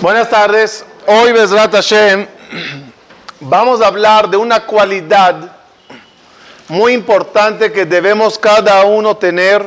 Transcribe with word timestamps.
Buenas 0.00 0.28
tardes. 0.28 0.84
Hoy, 1.06 1.32
Besrat 1.32 1.72
Hashem, 1.72 2.26
vamos 3.40 3.80
a 3.80 3.86
hablar 3.86 4.28
de 4.28 4.36
una 4.36 4.66
cualidad 4.66 5.52
muy 6.68 6.92
importante 6.92 7.72
que 7.72 7.86
debemos 7.86 8.38
cada 8.38 8.84
uno 8.84 9.16
tener. 9.16 9.64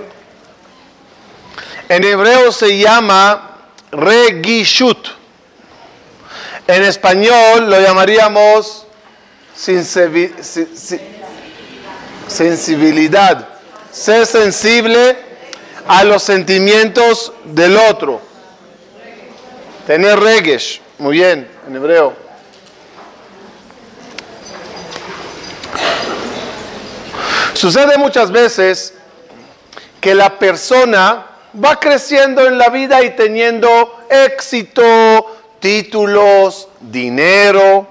En 1.89 2.03
hebreo 2.03 2.51
se 2.51 2.77
llama 2.77 3.57
regishut. 3.91 5.08
En 6.67 6.83
español 6.83 7.69
lo 7.69 7.79
llamaríamos 7.79 8.85
sensibilidad. 12.28 13.47
Ser 13.91 14.25
sensible 14.25 15.17
a 15.87 16.03
los 16.03 16.21
sentimientos 16.21 17.31
del 17.45 17.77
otro. 17.77 18.27
Tener 19.88 20.20
regesh, 20.20 20.81
muy 20.98 21.13
bien, 21.13 21.49
en 21.66 21.75
hebreo. 21.77 22.13
Sucede 27.53 27.97
muchas 27.97 28.30
veces 28.30 28.94
que 30.02 30.13
la 30.13 30.38
persona 30.38 31.25
va 31.63 31.80
creciendo 31.80 32.45
en 32.45 32.58
la 32.58 32.67
vida 32.67 33.02
y 33.02 33.16
teniendo 33.16 34.03
éxito, 34.09 34.84
títulos, 35.61 36.67
dinero. 36.81 37.88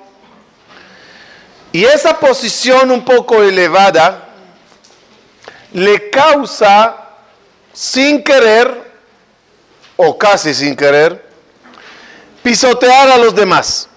Y 1.73 1.83
esa 1.83 2.20
posición 2.20 2.91
un 2.91 3.06
poco 3.06 3.42
elevada 3.42 4.28
le 5.73 6.11
causa 6.11 6.95
sin 7.73 8.23
querer 8.23 8.83
o 9.97 10.19
casi 10.19 10.53
sin 10.53 10.77
querer 10.77 11.26
pisotear 12.46 13.10
a 13.10 13.18
los 13.18 13.34
demás. 13.34 13.88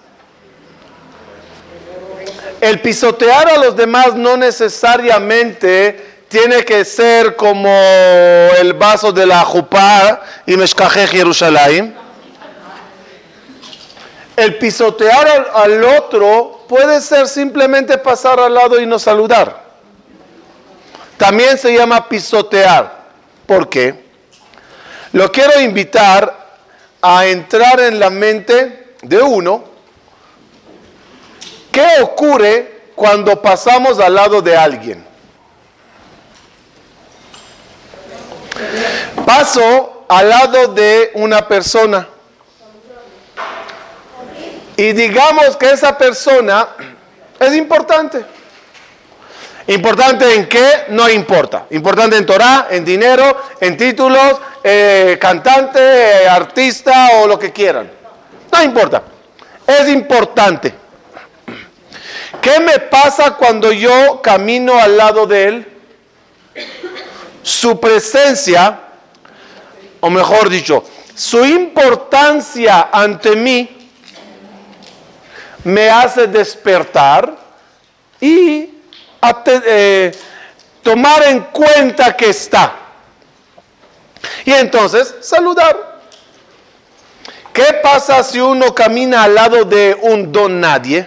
El 2.60 2.80
pisotear 2.80 3.48
a 3.48 3.56
los 3.58 3.76
demás 3.76 4.16
no 4.16 4.36
necesariamente 4.36 6.24
tiene 6.28 6.64
que 6.64 6.84
ser 6.84 7.36
como 7.36 7.70
el 8.58 8.72
vaso 8.72 9.12
de 9.12 9.24
la 9.24 9.44
Jupá 9.44 10.22
y 10.46 10.56
Meshkaje 10.56 11.06
Jerusalén. 11.06 11.94
El 14.34 14.58
pisotear 14.58 15.28
al, 15.28 15.46
al 15.54 15.84
otro 15.84 16.64
puede 16.68 17.00
ser 17.02 17.28
simplemente 17.28 17.98
pasar 17.98 18.40
al 18.40 18.52
lado 18.52 18.80
y 18.80 18.84
no 18.84 18.98
saludar. 18.98 19.62
También 21.16 21.56
se 21.56 21.72
llama 21.72 22.08
pisotear. 22.08 23.10
¿Por 23.46 23.68
qué? 23.68 24.06
Lo 25.12 25.30
quiero 25.30 25.60
invitar 25.60 26.39
a 27.02 27.26
entrar 27.26 27.80
en 27.80 27.98
la 27.98 28.10
mente 28.10 28.94
de 29.02 29.22
uno. 29.22 29.64
¿Qué 31.70 32.02
ocurre 32.02 32.82
cuando 32.94 33.40
pasamos 33.40 33.98
al 33.98 34.14
lado 34.14 34.42
de 34.42 34.56
alguien? 34.56 35.04
Paso 39.24 40.04
al 40.08 40.28
lado 40.28 40.68
de 40.68 41.12
una 41.14 41.46
persona. 41.46 42.08
Y 44.76 44.92
digamos 44.92 45.56
que 45.56 45.70
esa 45.70 45.96
persona 45.96 46.68
es 47.38 47.54
importante. 47.54 48.24
Importante 49.70 50.34
en 50.34 50.48
qué, 50.48 50.86
no 50.88 51.08
importa. 51.08 51.66
Importante 51.70 52.16
en 52.16 52.26
Torah, 52.26 52.66
en 52.70 52.84
dinero, 52.84 53.40
en 53.60 53.76
títulos, 53.76 54.40
eh, 54.64 55.16
cantante, 55.20 56.28
artista 56.28 57.10
o 57.20 57.28
lo 57.28 57.38
que 57.38 57.52
quieran. 57.52 57.88
No 58.52 58.62
importa. 58.64 59.04
Es 59.64 59.88
importante. 59.88 60.74
¿Qué 62.42 62.58
me 62.58 62.80
pasa 62.80 63.36
cuando 63.36 63.70
yo 63.70 64.20
camino 64.20 64.76
al 64.76 64.96
lado 64.96 65.24
de 65.28 65.44
él? 65.44 65.72
Su 67.40 67.78
presencia, 67.78 68.76
o 70.00 70.10
mejor 70.10 70.48
dicho, 70.48 70.82
su 71.14 71.44
importancia 71.44 72.88
ante 72.92 73.36
mí 73.36 73.88
me 75.62 75.88
hace 75.90 76.26
despertar 76.26 77.36
y 78.20 78.79
eh, 79.46 80.12
tomar 80.82 81.22
en 81.24 81.40
cuenta 81.40 82.16
que 82.16 82.30
está. 82.30 82.74
Y 84.44 84.52
entonces 84.52 85.14
saludar. 85.20 86.00
¿Qué 87.52 87.80
pasa 87.82 88.22
si 88.22 88.40
uno 88.40 88.74
camina 88.74 89.24
al 89.24 89.34
lado 89.34 89.64
de 89.64 89.96
un 90.00 90.30
don 90.30 90.60
nadie? 90.60 91.06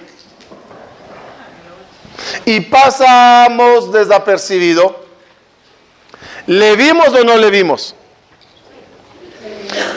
Y 2.45 2.59
pasamos 2.61 3.91
desapercibido. 3.91 5.03
¿Le 6.47 6.75
vimos 6.75 7.07
o 7.09 7.23
no 7.23 7.37
le 7.37 7.49
vimos? 7.49 7.95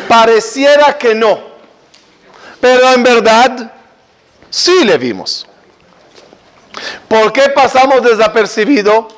Pareciera 0.08 0.96
que 0.96 1.14
no. 1.14 1.40
Pero 2.60 2.92
en 2.92 3.02
verdad, 3.02 3.72
sí 4.48 4.84
le 4.84 4.96
vimos. 4.98 5.46
¿Por 7.08 7.32
qué 7.32 7.48
pasamos 7.50 8.02
desapercibido? 8.02 9.08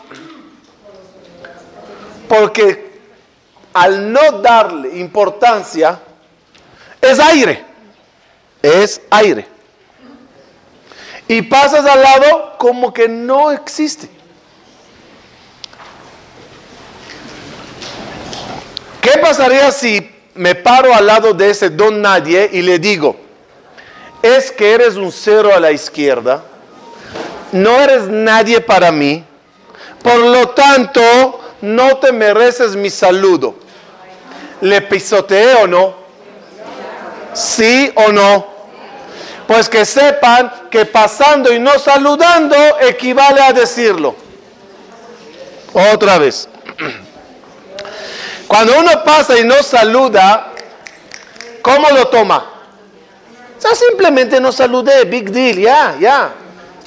Porque 2.28 2.88
al 3.72 4.12
no 4.12 4.40
darle 4.42 4.98
importancia, 4.98 6.00
es 7.00 7.18
aire. 7.20 7.64
Es 8.62 9.00
aire. 9.10 9.46
Y 11.28 11.42
pasas 11.42 11.84
al 11.86 12.02
lado 12.02 12.56
como 12.58 12.92
que 12.92 13.08
no 13.08 13.50
existe. 13.50 14.08
¿Qué 19.00 19.18
pasaría 19.18 19.70
si 19.70 20.10
me 20.34 20.54
paro 20.54 20.94
al 20.94 21.06
lado 21.06 21.32
de 21.34 21.50
ese 21.50 21.70
don 21.70 22.00
nadie 22.02 22.48
y 22.52 22.62
le 22.62 22.78
digo, 22.78 23.16
es 24.22 24.50
que 24.50 24.72
eres 24.72 24.96
un 24.96 25.12
cero 25.12 25.50
a 25.54 25.60
la 25.60 25.70
izquierda? 25.70 26.42
No 27.52 27.80
eres 27.80 28.08
nadie 28.08 28.60
para 28.60 28.92
mí, 28.92 29.24
por 30.02 30.18
lo 30.18 30.50
tanto, 30.50 31.40
no 31.60 31.96
te 31.98 32.12
mereces 32.12 32.76
mi 32.76 32.90
saludo. 32.90 33.56
¿Le 34.60 34.80
pisoteé 34.82 35.54
o 35.62 35.66
no? 35.66 35.94
¿Sí 37.32 37.92
o 37.94 38.12
no? 38.12 38.46
Pues 39.46 39.68
que 39.68 39.84
sepan 39.84 40.68
que 40.70 40.84
pasando 40.84 41.52
y 41.52 41.58
no 41.58 41.78
saludando 41.78 42.56
equivale 42.80 43.40
a 43.40 43.52
decirlo. 43.52 44.14
Otra 45.92 46.18
vez. 46.18 46.48
Cuando 48.46 48.78
uno 48.78 49.04
pasa 49.04 49.38
y 49.38 49.44
no 49.44 49.62
saluda, 49.62 50.52
¿cómo 51.62 51.88
lo 51.90 52.08
toma? 52.08 52.44
O 53.56 53.60
sea, 53.60 53.74
simplemente 53.74 54.40
no 54.40 54.52
saludé, 54.52 55.04
big 55.04 55.30
deal, 55.30 55.58
ya, 55.58 55.96
ya 55.98 56.34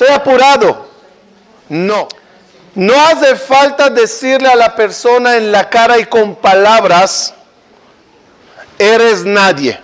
estoy 0.02 0.16
apurado. 0.16 0.88
No. 1.70 2.08
No 2.74 2.94
hace 3.06 3.36
falta 3.36 3.90
decirle 3.90 4.48
a 4.48 4.56
la 4.56 4.76
persona 4.76 5.38
en 5.38 5.52
la 5.52 5.70
cara 5.70 6.00
y 6.00 6.06
con 6.06 6.36
palabras, 6.36 7.34
eres 8.80 9.24
nadie. 9.24 9.80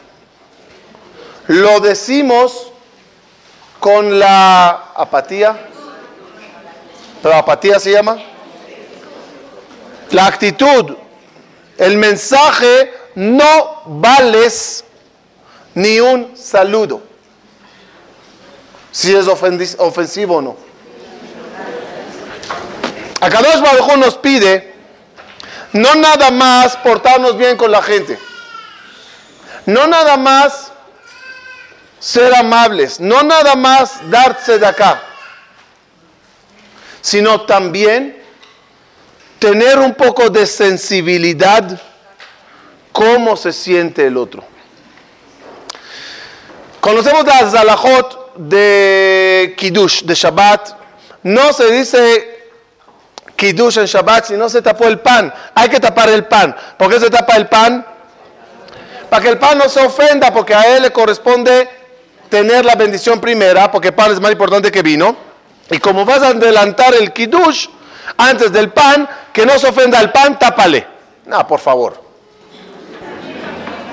Lo 1.47 1.79
decimos 1.79 2.71
con 3.79 4.17
la 4.17 4.91
apatía. 4.95 5.55
¿Pero 7.21 7.35
apatía 7.35 7.79
se 7.79 7.91
llama? 7.91 8.17
La 10.11 10.25
actitud. 10.25 10.95
El 11.77 11.97
mensaje 11.97 12.91
no 13.15 13.83
vales 13.85 14.83
ni 15.75 15.99
un 15.99 16.35
saludo 16.35 17.06
si 18.97 19.15
es 19.15 19.27
ofensivo 19.27 20.37
o 20.37 20.41
no. 20.41 20.57
Akadosh 23.21 23.61
Baruj 23.61 23.95
nos 23.97 24.17
pide 24.17 24.73
no 25.73 25.93
nada 25.93 26.31
más 26.31 26.75
portarnos 26.77 27.37
bien 27.37 27.57
con 27.57 27.69
la 27.69 27.83
gente, 27.83 28.17
no 29.67 29.85
nada 29.85 30.17
más 30.17 30.71
ser 31.99 32.33
amables, 32.33 32.99
no 32.99 33.21
nada 33.21 33.55
más 33.55 33.99
darse 34.09 34.57
de 34.57 34.65
acá, 34.65 34.99
sino 36.99 37.41
también 37.41 38.19
tener 39.37 39.77
un 39.77 39.93
poco 39.93 40.31
de 40.31 40.47
sensibilidad 40.47 41.79
cómo 42.91 43.37
se 43.37 43.53
siente 43.53 44.07
el 44.07 44.17
otro. 44.17 44.43
Conocemos 46.81 47.25
las 47.25 47.51
Zalajot 47.51 48.26
de 48.37 49.55
Kiddush, 49.57 50.03
de 50.03 50.13
Shabbat, 50.15 50.69
no 51.23 51.53
se 51.53 51.71
dice 51.71 52.49
Kiddush 53.35 53.79
en 53.79 53.85
Shabbat 53.85 54.25
si 54.25 54.33
no 54.33 54.49
se 54.49 54.61
tapó 54.61 54.85
el 54.85 54.99
pan. 54.99 55.33
Hay 55.55 55.69
que 55.69 55.79
tapar 55.79 56.09
el 56.09 56.25
pan. 56.25 56.55
¿Por 56.77 56.89
qué 56.89 56.99
se 56.99 57.09
tapa 57.09 57.35
el 57.35 57.47
pan? 57.47 57.85
para 59.09 59.23
que 59.23 59.29
el 59.29 59.37
pan 59.37 59.57
no 59.57 59.69
se 59.69 59.85
ofenda, 59.85 60.33
porque 60.33 60.53
a 60.53 60.75
él 60.75 60.83
le 60.83 60.91
corresponde 60.91 61.69
tener 62.29 62.65
la 62.65 62.75
bendición 62.75 63.19
primera, 63.21 63.71
porque 63.71 63.91
pan 63.91 64.11
es 64.11 64.19
más 64.19 64.31
importante 64.31 64.71
que 64.71 64.81
vino. 64.81 65.15
Y 65.69 65.79
como 65.79 66.05
vas 66.05 66.21
a 66.21 66.29
adelantar 66.29 66.93
el 66.93 67.11
kiddush 67.13 67.67
antes 68.17 68.51
del 68.51 68.69
pan, 68.71 69.07
que 69.31 69.45
no 69.45 69.57
se 69.57 69.67
ofenda 69.67 69.99
el 69.99 70.11
pan, 70.11 70.37
tápale. 70.37 70.85
No, 71.25 71.45
por 71.47 71.59
favor. 71.59 72.01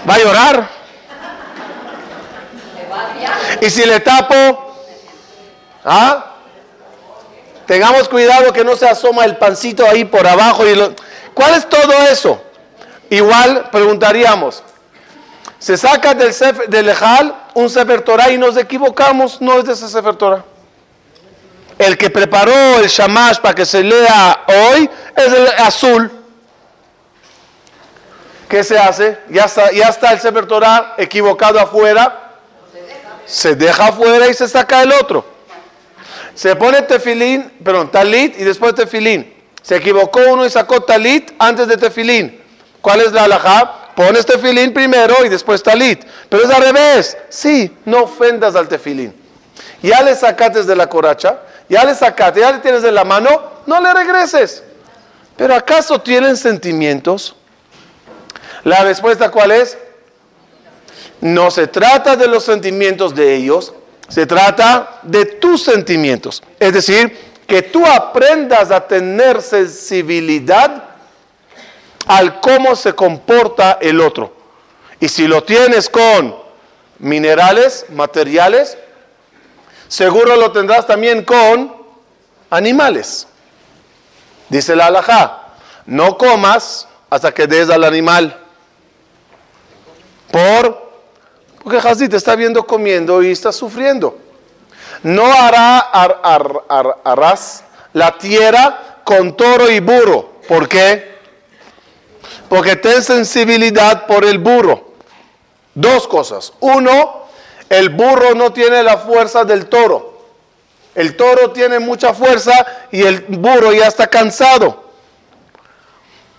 ¿Va 0.09 0.15
a 0.15 0.19
llorar? 0.19 0.71
Y 3.61 3.71
si 3.71 3.85
le 3.85 4.01
tapo, 4.01 4.75
¿ah? 5.85 6.33
Tengamos 7.67 8.09
cuidado 8.09 8.53
que 8.53 8.65
no 8.65 8.77
se 8.77 8.89
asoma 8.89 9.25
el 9.25 9.37
pancito 9.37 9.87
ahí 9.87 10.05
por 10.05 10.27
abajo. 10.27 10.67
Y 10.69 10.95
¿Cuál 11.33 11.55
es 11.55 11.69
todo 11.69 11.93
eso? 12.11 12.43
Igual 13.11 13.69
preguntaríamos, 13.71 14.63
se 15.59 15.77
saca 15.77 16.15
del, 16.15 16.35
del 16.69 16.87
lejal 16.87 17.35
un 17.55 17.71
Sefer 17.71 18.03
Torah 18.03 18.31
y 18.31 18.39
nos 18.39 18.57
equivocamos, 18.57 19.41
no 19.41 19.59
es 19.59 19.65
de 19.65 19.73
ese 19.73 19.89
Sefer 19.89 20.17
Torah. 20.17 20.45
El 21.79 21.99
que 21.99 22.11
preparó 22.11 22.79
el 22.79 22.87
shamash 22.87 23.39
para 23.39 23.55
que 23.55 23.67
se 23.67 23.83
lea 23.83 24.45
hoy 24.47 24.89
es 25.17 25.33
el 25.33 25.49
azul. 25.59 26.11
¿Qué 28.49 28.63
se 28.63 28.79
hace? 28.79 29.19
Ya 29.29 29.45
está, 29.45 29.73
ya 29.73 29.89
está 29.89 30.13
el 30.13 30.21
Sefer 30.21 30.47
Torah 30.47 30.95
equivocado 30.99 31.59
afuera. 31.59 32.24
Se 33.27 33.55
deja 33.55 33.89
afuera 33.89 34.29
y 34.29 34.35
se 34.35 34.49
saca 34.49 34.83
el 34.83 34.93
otro. 34.93 35.25
Se 36.35 36.57
pone 36.57 36.83
tefilín, 36.83 37.53
perdón, 37.63 37.91
talit 37.91 38.39
y 38.39 38.45
después 38.45 38.75
tefilín. 38.75 39.33
Se 39.63 39.77
equivocó 39.77 40.21
uno 40.31 40.45
y 40.45 40.51
sacó 40.51 40.83
talit 40.83 41.33
antes 41.39 41.69
de 41.69 41.77
tefilín. 41.77 42.41
¿Cuál 42.81 43.01
es 43.01 43.13
la 43.13 43.25
alajá? 43.25 43.93
Pones 43.95 44.27
tefilín 44.27 44.75
primero 44.75 45.25
y 45.25 45.29
después 45.29 45.63
talit. 45.63 46.05
Pero 46.29 46.45
es 46.45 46.51
al 46.51 46.63
revés. 46.63 47.17
Sí, 47.29 47.75
no 47.85 48.03
ofendas 48.03 48.57
al 48.57 48.69
tefilín. 48.69 49.15
Ya 49.83 50.03
le 50.03 50.15
sacaste 50.17 50.63
de 50.63 50.77
la 50.77 50.89
coracha, 50.89 51.41
ya 51.69 51.85
le 51.85 51.95
sacaste, 51.95 52.41
ya 52.41 52.53
le 52.53 52.59
tienes 52.59 52.83
de 52.83 52.91
la 52.91 53.05
mano, 53.05 53.29
no 53.67 53.81
le 53.81 53.93
regreses. 53.93 54.63
Pero 55.37 55.55
¿acaso 55.55 56.01
tienen 56.01 56.37
sentimientos? 56.37 57.37
La 58.65 58.83
respuesta 58.83 59.31
cuál 59.31 59.51
es? 59.51 59.77
No 61.25 61.51
se 61.51 61.69
trata 61.69 62.17
de 62.17 62.29
los 62.29 62.45
sentimientos 62.45 63.15
de 63.15 63.35
ellos, 63.35 63.73
se 64.09 64.27
trata 64.27 65.01
de 65.05 65.25
tus 65.25 65.63
sentimientos. 65.63 66.43
Es 66.61 66.75
decir, 66.75 67.17
que 67.47 67.63
tú 67.63 67.87
aprendas 67.87 68.71
a 68.71 68.87
tener 68.87 69.41
sensibilidad 69.41 70.85
al 72.07 72.41
cómo 72.43 72.77
se 72.77 72.93
comporta 72.93 73.79
el 73.81 74.03
otro. 74.03 74.37
Y 75.01 75.09
si 75.09 75.27
lo 75.27 75.43
tienes 75.43 75.89
con 75.89 76.37
minerales, 76.99 77.87
materiales, 77.89 78.77
seguro 79.89 80.37
lo 80.37 80.53
tendrás 80.53 80.87
también 80.87 81.25
con 81.25 81.75
animales. 82.51 83.27
Dice 84.51 84.77
la 84.77 84.89
alajá, 84.89 85.55
no 85.87 86.19
comas 86.19 86.87
hasta 87.09 87.33
que 87.33 87.47
des 87.47 87.71
al 87.71 87.85
animal. 87.85 88.39
Por, 90.31 90.84
porque 91.65 91.79
Hazit 91.79 92.11
te 92.11 92.19
está 92.19 92.37
viendo 92.37 92.67
comiendo 92.67 93.23
y 93.23 93.33
está 93.33 93.51
sufriendo. 93.51 94.19
No 95.03 95.25
hará 95.25 95.79
harás 95.79 97.65
la 97.95 98.19
tierra 98.19 99.01
con 99.03 99.35
toro 99.35 99.71
y 99.71 99.81
burro. 99.81 100.35
¿Por 100.47 100.69
qué? 100.69 101.15
Porque 102.51 102.77
ten 102.77 103.03
sensibilidad 103.03 104.07
por 104.07 104.27
el 104.27 104.39
burro. 104.39 104.93
Dos 105.75 106.07
cosas. 106.07 106.53
Uno, 106.61 107.25
el 107.71 107.89
burro 107.89 108.35
no 108.35 108.53
tiene 108.53 108.83
la 108.83 108.99
fuerza 108.99 109.45
del 109.45 109.67
toro. 109.67 110.23
El 110.95 111.17
toro 111.17 111.51
tiene 111.51 111.79
mucha 111.79 112.13
fuerza 112.13 112.53
y 112.93 113.03
el 113.03 113.21
burro 113.23 113.73
ya 113.73 113.87
está 113.87 114.07
cansado. 114.07 114.85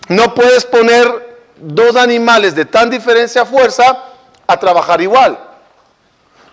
No 0.08 0.34
puedes 0.34 0.64
poner 0.64 1.36
dos 1.56 1.96
animales 1.96 2.54
de 2.54 2.64
tan 2.64 2.88
diferencia 2.88 3.44
fuerza 3.44 4.04
a 4.46 4.58
trabajar 4.58 5.00
igual. 5.00 5.38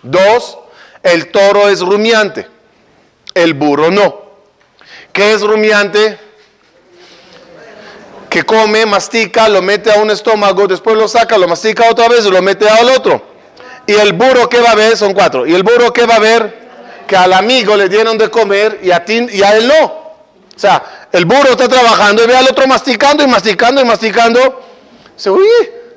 Dos, 0.02 0.58
el 1.02 1.30
toro 1.30 1.68
es 1.68 1.80
rumiante, 1.80 2.48
el 3.34 3.54
burro 3.54 3.90
no. 3.90 4.22
¿Qué 5.12 5.32
es 5.32 5.42
rumiante? 5.42 6.18
Que 8.28 8.44
come, 8.44 8.84
mastica, 8.84 9.48
lo 9.48 9.62
mete 9.62 9.92
a 9.92 9.96
un 9.96 10.10
estómago, 10.10 10.66
después 10.66 10.96
lo 10.96 11.06
saca, 11.06 11.38
lo 11.38 11.46
mastica 11.46 11.88
otra 11.88 12.08
vez 12.08 12.26
y 12.26 12.30
lo 12.30 12.42
mete 12.42 12.68
al 12.68 12.88
otro. 12.90 13.22
Y 13.86 13.92
el 13.92 14.12
burro 14.12 14.48
que 14.48 14.60
va 14.60 14.70
a 14.70 14.74
ver, 14.74 14.96
son 14.96 15.12
cuatro. 15.12 15.46
Y 15.46 15.54
el 15.54 15.62
burro 15.62 15.92
que 15.92 16.06
va 16.06 16.16
a 16.16 16.20
ver, 16.20 16.64
que 17.06 17.16
al 17.16 17.32
amigo 17.32 17.76
le 17.76 17.88
dieron 17.88 18.18
de 18.18 18.30
comer 18.30 18.80
y 18.82 18.90
a, 18.90 19.04
ti, 19.04 19.26
y 19.30 19.42
a 19.42 19.56
él 19.56 19.68
no. 19.68 19.84
O 19.84 20.58
sea, 20.58 21.08
el 21.12 21.24
burro 21.26 21.50
está 21.50 21.68
trabajando 21.68 22.24
y 22.24 22.26
ve 22.26 22.36
al 22.36 22.46
otro 22.46 22.66
masticando 22.66 23.22
y 23.22 23.26
masticando 23.26 23.80
y 23.80 23.84
masticando 23.84 24.64
Dice, 25.16 25.30
uy, 25.30 25.46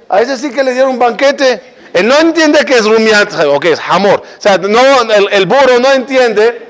a 0.10 0.22
ese 0.22 0.38
sí 0.38 0.52
que 0.52 0.64
le 0.64 0.74
dieron 0.74 0.92
un 0.92 1.00
banquete. 1.00 1.77
Él 1.94 2.08
no 2.08 2.20
entiende 2.20 2.66
que 2.66 2.76
es 2.76 2.86
rumiat 2.86 3.34
o 3.46 3.60
que 3.60 3.72
es 3.72 3.80
amor. 3.80 4.22
O 4.38 4.42
sea, 4.42 4.58
no, 4.58 5.12
el, 5.14 5.46
burro 5.46 5.80
no 5.80 5.92
entiende 5.92 6.68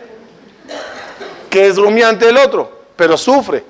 que 1.49 1.67
es 1.67 1.77
rumiante 1.77 2.29
el 2.29 2.37
otro, 2.37 2.85
pero 2.95 3.17
sufre. 3.17 3.63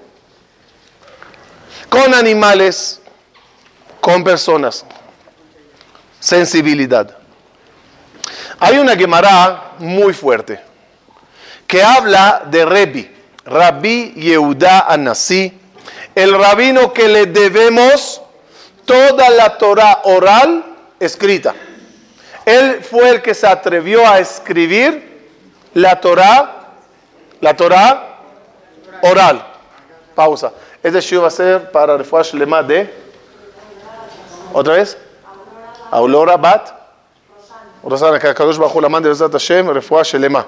Con 1.90 2.14
animales, 2.14 3.02
con 4.02 4.24
personas. 4.24 4.86
Sensibilidad. 6.20 7.18
Hay 8.60 8.78
una 8.78 8.96
Gemara 8.96 9.74
muy 9.80 10.14
fuerte 10.14 10.60
que 11.68 11.84
habla 11.84 12.44
de 12.50 12.66
Rebi, 12.66 13.16
Rabbi 13.46 14.14
Yehuda 14.16 14.88
Anasi, 14.88 15.60
el 16.16 16.34
rabino 16.34 16.94
que 16.94 17.08
le 17.08 17.26
debemos 17.28 18.22
toda 18.86 19.30
la 19.30 19.58
Torah 19.58 20.02
oral 20.06 20.77
escrita. 21.00 21.54
Él 22.46 22.82
fue 22.84 23.10
el 23.10 23.22
que 23.22 23.34
se 23.34 23.46
atrevió 23.46 24.08
a 24.08 24.20
escribir 24.20 25.28
la 25.74 26.00
Torah, 26.00 26.76
la 27.42 27.56
Torah 27.56 28.20
oral. 29.02 29.46
Pausa. 30.16 30.52
Este 30.82 31.02
show 31.02 31.22
va 31.22 31.28
a 31.28 31.32
ser 31.32 31.72
para 31.72 31.98
Refuash 31.98 32.34
Lema 32.34 32.64
de. 32.64 32.92
¿Otra 34.54 34.76
vez? 34.76 34.98
Aurora 35.92 36.38
Bat. 36.38 36.72
Rosana, 37.84 38.20
que 38.20 38.34
Kadosh 38.34 38.58
bajo 38.58 38.82
la 38.82 38.90
mano 38.90 39.14
de 39.14 39.30
Hashem, 39.30 39.70
Refuash 39.70 40.16
Lema. 40.16 40.46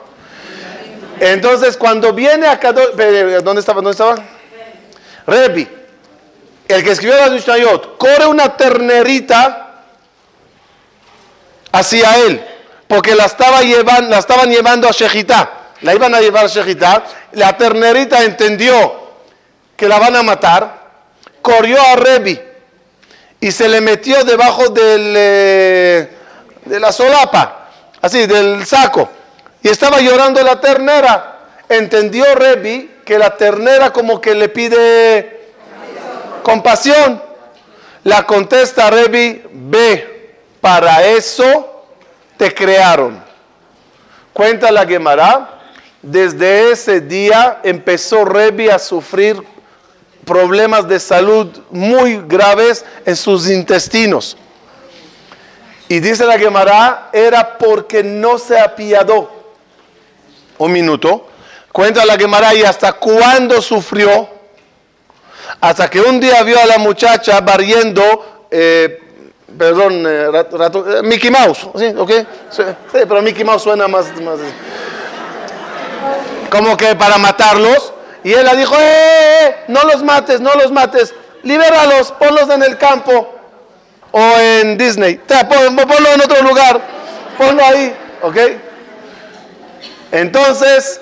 Entonces, 1.19 1.77
cuando 1.77 2.13
viene 2.13 2.47
a 2.47 2.59
Kadosh. 2.59 2.95
¿Dónde 3.43 3.59
estaba? 3.59 3.81
¿Dónde 3.81 3.91
estaba? 3.91 4.15
Rebi 5.27 5.79
el 6.69 6.83
que 6.83 6.91
escribió 6.91 7.17
la 7.17 7.29
Mishnayot, 7.31 7.97
corre 7.97 8.27
una 8.27 8.55
ternerita 8.55 9.68
hacia 11.71 12.17
él, 12.25 12.43
porque 12.87 13.15
la, 13.15 13.25
estaba 13.25 13.61
llevando, 13.61 14.09
la 14.09 14.17
estaban 14.17 14.49
llevando 14.49 14.87
a 14.87 14.91
Shejitá, 14.91 15.51
la 15.81 15.93
iban 15.93 16.13
a 16.13 16.19
llevar 16.19 16.45
a 16.45 16.47
Shejitá, 16.47 17.03
la 17.33 17.55
ternerita 17.57 18.23
entendió 18.23 19.09
que 19.75 19.87
la 19.87 19.99
van 19.99 20.15
a 20.15 20.23
matar, 20.23 20.79
corrió 21.41 21.81
a 21.81 21.95
Rebi 21.95 22.39
y 23.39 23.51
se 23.51 23.69
le 23.69 23.81
metió 23.81 24.23
debajo 24.23 24.69
del, 24.69 25.13
eh, 25.15 26.09
de 26.65 26.79
la 26.79 26.91
solapa, 26.91 27.69
así, 28.01 28.27
del 28.27 28.65
saco, 28.65 29.09
y 29.61 29.69
estaba 29.69 29.99
llorando 29.99 30.41
la 30.41 30.59
ternera. 30.59 31.35
Entendió 31.67 32.35
Rebi 32.35 32.99
que 33.05 33.19
la 33.19 33.37
ternera 33.37 33.91
como 33.91 34.19
que 34.19 34.33
le 34.33 34.49
pide 34.49 35.51
compasión. 36.43 37.21
La 38.03 38.25
contesta 38.25 38.89
Rebi, 38.89 39.43
ve, 39.51 40.18
para 40.61 41.05
eso 41.05 41.85
te 42.37 42.53
crearon. 42.53 43.23
Cuenta 44.33 44.71
la 44.71 44.85
Gemara, 44.85 45.59
desde 46.01 46.71
ese 46.71 47.01
día 47.01 47.59
empezó 47.63 48.23
Rebi 48.25 48.69
a 48.69 48.79
sufrir 48.79 49.41
problemas 50.25 50.87
de 50.87 50.99
salud 50.99 51.47
muy 51.71 52.21
graves 52.27 52.85
en 53.05 53.15
sus 53.15 53.49
intestinos. 53.49 54.37
Y 55.87 55.99
dice 55.99 56.25
la 56.25 56.37
Gemara, 56.37 57.09
era 57.11 57.57
porque 57.57 58.03
no 58.03 58.37
se 58.37 58.59
apiadó. 58.59 59.31
Un 60.57 60.71
minuto. 60.71 61.27
Cuenta 61.71 62.05
la 62.05 62.17
Gemara, 62.17 62.53
y 62.53 62.61
hasta 62.61 62.93
cuándo 62.93 63.61
sufrió 63.61 64.29
hasta 65.59 65.89
que 65.89 65.99
un 65.99 66.19
día 66.19 66.43
vio 66.43 66.59
a 66.59 66.65
la 66.65 66.77
muchacha 66.77 67.41
barriendo, 67.41 68.45
eh, 68.51 69.08
perdón, 69.57 70.05
eh, 70.07 70.29
eh, 70.31 71.01
Mickey 71.03 71.31
Mouse, 71.31 71.67
¿sí? 71.75 71.93
¿ok? 71.97 72.11
Sí, 72.49 72.63
pero 72.91 73.21
Mickey 73.21 73.43
Mouse 73.43 73.63
suena 73.63 73.87
más, 73.87 74.07
más, 74.21 74.39
como 76.49 76.75
que 76.75 76.95
para 76.95 77.17
matarlos. 77.17 77.93
Y 78.23 78.33
él 78.33 78.45
le 78.45 78.57
dijo, 78.57 78.75
¡eh, 78.77 79.63
no 79.69 79.83
los 79.83 80.03
mates, 80.03 80.41
no 80.41 80.53
los 80.53 80.71
mates, 80.71 81.13
libéralos, 81.43 82.11
ponlos 82.13 82.49
en 82.49 82.63
el 82.63 82.77
campo. 82.77 83.35
o 84.11 84.19
en 84.39 84.77
Disney. 84.77 85.19
Ponlo 85.27 86.09
en 86.13 86.21
otro 86.21 86.41
lugar. 86.41 86.81
Ponlo 87.37 87.63
ahí. 87.63 87.95
¿Ok? 88.21 88.37
Entonces, 90.11 90.99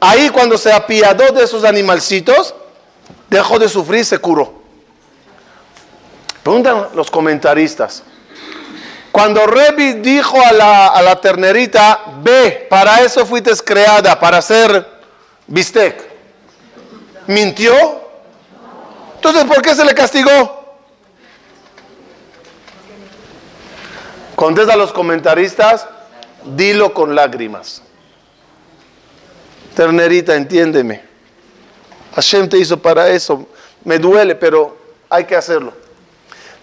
ahí 0.00 0.28
cuando 0.30 0.56
se 0.56 0.72
apiadó 0.72 1.32
de 1.32 1.44
esos 1.44 1.64
animalcitos, 1.64 2.54
dejó 3.28 3.58
de 3.58 3.68
sufrir 3.68 4.00
y 4.00 4.04
se 4.04 4.18
curó. 4.18 4.65
Preguntan 6.46 6.90
los 6.94 7.10
comentaristas. 7.10 8.04
Cuando 9.10 9.48
Revi 9.48 9.94
dijo 9.94 10.40
a 10.40 10.52
la, 10.52 10.86
a 10.86 11.02
la 11.02 11.20
ternerita, 11.20 12.04
ve, 12.22 12.68
para 12.70 13.00
eso 13.00 13.26
fuiste 13.26 13.50
creada, 13.64 14.16
para 14.20 14.38
hacer 14.38 14.86
bistec, 15.48 16.04
¿mintió? 17.26 17.74
Entonces, 19.16 19.42
¿por 19.42 19.60
qué 19.60 19.74
se 19.74 19.84
le 19.84 19.92
castigó? 19.92 20.78
Contesta 24.36 24.74
a 24.74 24.76
los 24.76 24.92
comentaristas, 24.92 25.88
dilo 26.44 26.94
con 26.94 27.16
lágrimas. 27.16 27.82
Ternerita, 29.74 30.36
entiéndeme. 30.36 31.02
Hashem 32.14 32.48
te 32.48 32.56
hizo 32.56 32.80
para 32.80 33.08
eso. 33.08 33.48
Me 33.82 33.98
duele, 33.98 34.36
pero 34.36 34.78
hay 35.10 35.24
que 35.24 35.34
hacerlo. 35.34 35.85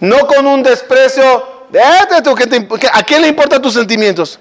No 0.03 0.27
con 0.27 0.45
un 0.45 0.61
desprecio. 0.61 1.63
De, 1.69 1.81
¿A 1.81 3.03
quién 3.03 3.21
le 3.21 3.29
importan 3.29 3.61
tus 3.61 3.73
sentimientos? 3.73 4.37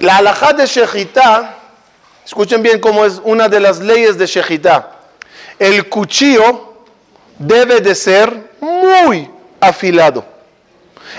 La 0.00 0.16
alajá 0.16 0.52
de 0.54 0.66
Shejitá, 0.66 1.56
escuchen 2.24 2.60
bien 2.60 2.80
cómo 2.80 3.04
es 3.04 3.20
una 3.22 3.48
de 3.48 3.60
las 3.60 3.78
leyes 3.78 4.18
de 4.18 4.26
Shejitá. 4.26 4.90
El 5.56 5.88
cuchillo 5.88 6.82
debe 7.38 7.80
de 7.80 7.94
ser 7.94 8.50
muy 8.60 9.30
afilado. 9.60 10.24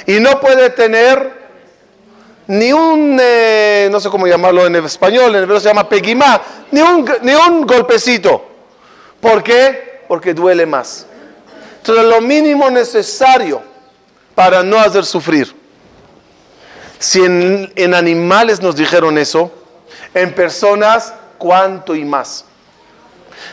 Y 0.06 0.20
no 0.20 0.42
puede 0.42 0.72
tener 0.72 1.40
ni 2.48 2.74
un, 2.74 3.18
eh, 3.22 3.88
no 3.90 4.02
sé 4.02 4.10
cómo 4.10 4.28
llamarlo 4.28 4.66
en 4.66 4.76
español, 4.76 5.34
en 5.34 5.44
hebreo 5.44 5.62
se 5.62 5.70
llama 5.70 5.88
peguimá, 5.88 6.42
ni 6.70 6.82
un, 6.82 7.10
ni 7.22 7.34
un 7.34 7.66
golpecito. 7.66 8.46
¿Por 9.22 9.42
qué? 9.42 10.02
Porque 10.10 10.34
duele 10.34 10.66
más. 10.66 11.08
Entonces 11.82 12.06
lo 12.06 12.22
mínimo 12.22 12.70
necesario 12.70 13.62
para 14.36 14.62
no 14.64 14.80
hacer 14.80 15.04
sufrir. 15.04 15.56
Si 17.00 17.24
en, 17.24 17.94
animales 17.94 18.62
nos 18.62 18.76
dijeron 18.76 19.18
eso, 19.18 19.52
en 20.14 20.34
personas, 20.34 21.14
cuánto 21.40 21.96
y 21.96 22.06
más. 22.06 22.46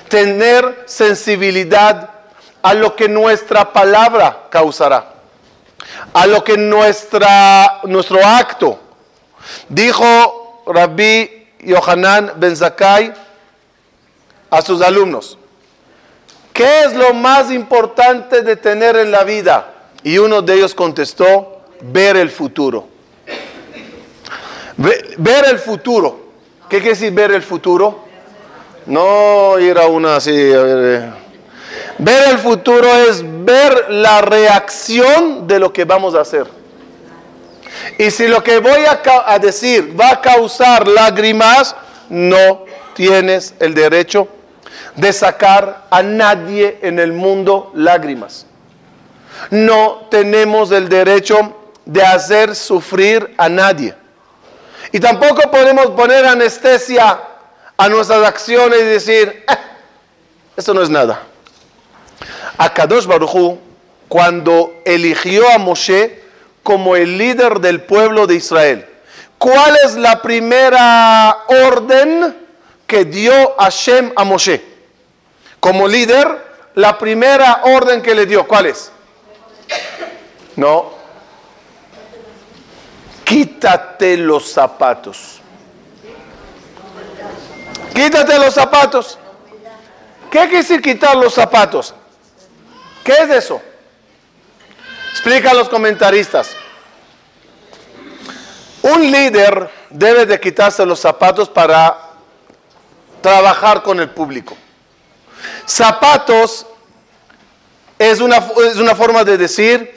Tener 0.08 0.84
sensibilidad 0.86 2.10
a 2.60 2.74
lo 2.74 2.94
que 2.94 3.08
nuestra 3.08 3.72
palabra 3.72 4.48
causará 4.50 5.14
a 6.12 6.26
lo 6.26 6.44
que 6.44 6.56
nuestra, 6.56 7.80
nuestro 7.84 8.24
acto. 8.24 8.80
Dijo 9.68 10.62
Rabbi 10.66 11.46
Yohanan 11.60 12.32
Ben 12.36 12.56
Zakai 12.56 13.12
a 14.50 14.62
sus 14.62 14.80
alumnos, 14.82 15.38
¿qué 16.58 16.80
es 16.80 16.92
lo 16.92 17.14
más 17.14 17.52
importante 17.52 18.42
de 18.42 18.56
tener 18.56 18.96
en 18.96 19.12
la 19.12 19.22
vida? 19.22 19.72
Y 20.02 20.18
uno 20.18 20.42
de 20.42 20.54
ellos 20.54 20.74
contestó, 20.74 21.62
ver 21.80 22.16
el 22.16 22.30
futuro. 22.30 22.88
Ver 24.76 25.44
el 25.48 25.58
futuro. 25.58 26.28
¿Qué 26.68 26.78
quiere 26.78 26.90
decir 26.90 27.12
ver 27.12 27.30
el 27.30 27.42
futuro? 27.42 28.04
No 28.86 29.58
ir 29.58 29.78
a 29.78 29.86
una 29.86 30.16
así. 30.16 30.32
Eh, 30.34 31.10
Ver 31.98 32.30
el 32.30 32.38
futuro 32.38 32.86
es 32.94 33.22
ver 33.44 33.90
la 33.90 34.20
reacción 34.20 35.48
de 35.48 35.58
lo 35.58 35.72
que 35.72 35.84
vamos 35.84 36.14
a 36.14 36.20
hacer. 36.20 36.46
Y 37.98 38.10
si 38.10 38.28
lo 38.28 38.42
que 38.42 38.58
voy 38.58 38.82
a, 38.86 39.38
decir 39.38 39.98
va 39.98 40.10
a 40.10 40.20
causar 40.20 40.86
lágrimas, 40.86 41.74
no 42.08 42.64
tienes 42.94 43.54
el 43.58 43.74
derecho 43.74 44.28
de 44.98 45.12
sacar 45.12 45.86
a 45.90 46.02
nadie 46.02 46.80
en 46.82 46.98
el 46.98 47.12
mundo 47.12 47.70
lágrimas. 47.74 48.46
No 49.50 50.08
tenemos 50.10 50.72
el 50.72 50.88
derecho 50.88 51.54
de 51.84 52.02
hacer 52.02 52.56
sufrir 52.56 53.32
a 53.38 53.48
nadie. 53.48 53.94
Y 54.90 54.98
tampoco 54.98 55.48
podemos 55.52 55.86
poner 55.90 56.26
anestesia 56.26 57.20
a 57.76 57.88
nuestras 57.88 58.26
acciones 58.26 58.80
y 58.80 58.84
decir, 58.86 59.44
eh, 59.48 59.56
esto 60.56 60.74
no 60.74 60.82
es 60.82 60.90
nada. 60.90 61.22
Akadosh 62.56 63.06
Baruchu, 63.06 63.56
cuando 64.08 64.82
eligió 64.84 65.48
a 65.48 65.58
Moshe 65.58 66.24
como 66.64 66.96
el 66.96 67.16
líder 67.16 67.60
del 67.60 67.82
pueblo 67.82 68.26
de 68.26 68.34
Israel, 68.34 68.84
¿cuál 69.38 69.76
es 69.84 69.94
la 69.94 70.20
primera 70.20 71.44
orden 71.46 72.36
que 72.84 73.04
dio 73.04 73.54
Hashem 73.58 74.12
a 74.16 74.24
Moshe? 74.24 74.77
Como 75.60 75.88
líder, 75.88 76.46
la 76.74 76.96
primera 76.98 77.62
orden 77.64 78.02
que 78.02 78.14
le 78.14 78.26
dio, 78.26 78.46
¿cuál 78.46 78.66
es? 78.66 78.92
No. 80.56 80.92
Quítate 83.24 84.16
los 84.16 84.50
zapatos. 84.50 85.40
Quítate 87.94 88.38
los 88.38 88.54
zapatos. 88.54 89.18
¿Qué 90.30 90.38
quiere 90.40 90.58
decir 90.58 90.80
quitar 90.80 91.16
los 91.16 91.34
zapatos? 91.34 91.94
¿Qué 93.02 93.12
es 93.12 93.30
eso? 93.30 93.60
Explica 95.10 95.50
a 95.50 95.54
los 95.54 95.68
comentaristas. 95.68 96.50
Un 98.82 99.10
líder 99.10 99.70
debe 99.90 100.26
de 100.26 100.38
quitarse 100.38 100.86
los 100.86 101.00
zapatos 101.00 101.48
para 101.48 101.98
trabajar 103.20 103.82
con 103.82 103.98
el 104.00 104.10
público. 104.10 104.56
Zapatos 105.66 106.66
es 107.98 108.20
una, 108.20 108.36
es 108.36 108.76
una 108.76 108.94
forma 108.94 109.24
de 109.24 109.36
decir, 109.36 109.94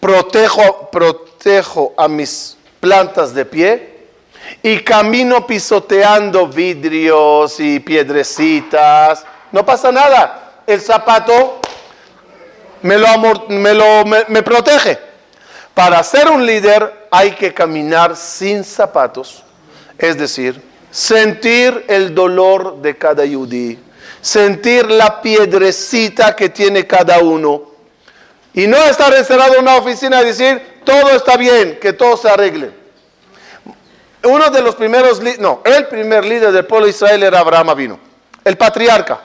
protejo, 0.00 0.90
protejo 0.90 1.94
a 1.96 2.08
mis 2.08 2.56
plantas 2.80 3.34
de 3.34 3.44
pie 3.44 3.94
y 4.62 4.80
camino 4.80 5.46
pisoteando 5.46 6.46
vidrios 6.46 7.58
y 7.60 7.80
piedrecitas. 7.80 9.24
No 9.52 9.64
pasa 9.64 9.92
nada. 9.92 10.62
El 10.66 10.80
zapato 10.80 11.60
me, 12.82 12.98
lo, 12.98 13.06
me, 13.48 13.74
lo 13.74 14.04
me, 14.04 14.42
protege. 14.42 14.98
Para 15.72 16.02
ser 16.02 16.28
un 16.28 16.44
líder 16.44 17.08
hay 17.10 17.32
que 17.32 17.52
caminar 17.52 18.16
sin 18.16 18.62
zapatos, 18.62 19.42
es 19.98 20.16
decir, 20.16 20.60
sentir 20.90 21.84
el 21.88 22.14
dolor 22.14 22.80
de 22.80 22.96
cada 22.96 23.24
yudí, 23.24 23.78
sentir 24.24 24.90
la 24.90 25.20
piedrecita 25.20 26.34
que 26.34 26.48
tiene 26.48 26.86
cada 26.86 27.18
uno 27.18 27.64
y 28.54 28.66
no 28.66 28.78
estar 28.78 29.12
encerrado 29.12 29.56
en 29.56 29.60
una 29.60 29.76
oficina 29.76 30.22
y 30.22 30.24
decir 30.24 30.80
todo 30.82 31.10
está 31.10 31.36
bien, 31.36 31.78
que 31.78 31.92
todo 31.92 32.16
se 32.16 32.30
arregle. 32.30 32.72
Uno 34.22 34.48
de 34.48 34.62
los 34.62 34.76
primeros, 34.76 35.20
no, 35.38 35.60
el 35.66 35.88
primer 35.88 36.24
líder 36.24 36.52
del 36.52 36.64
pueblo 36.64 36.86
de 36.86 36.92
Israel 36.92 37.22
era 37.22 37.40
Abraham 37.40 37.68
Avino, 37.68 38.00
el 38.42 38.56
patriarca. 38.56 39.20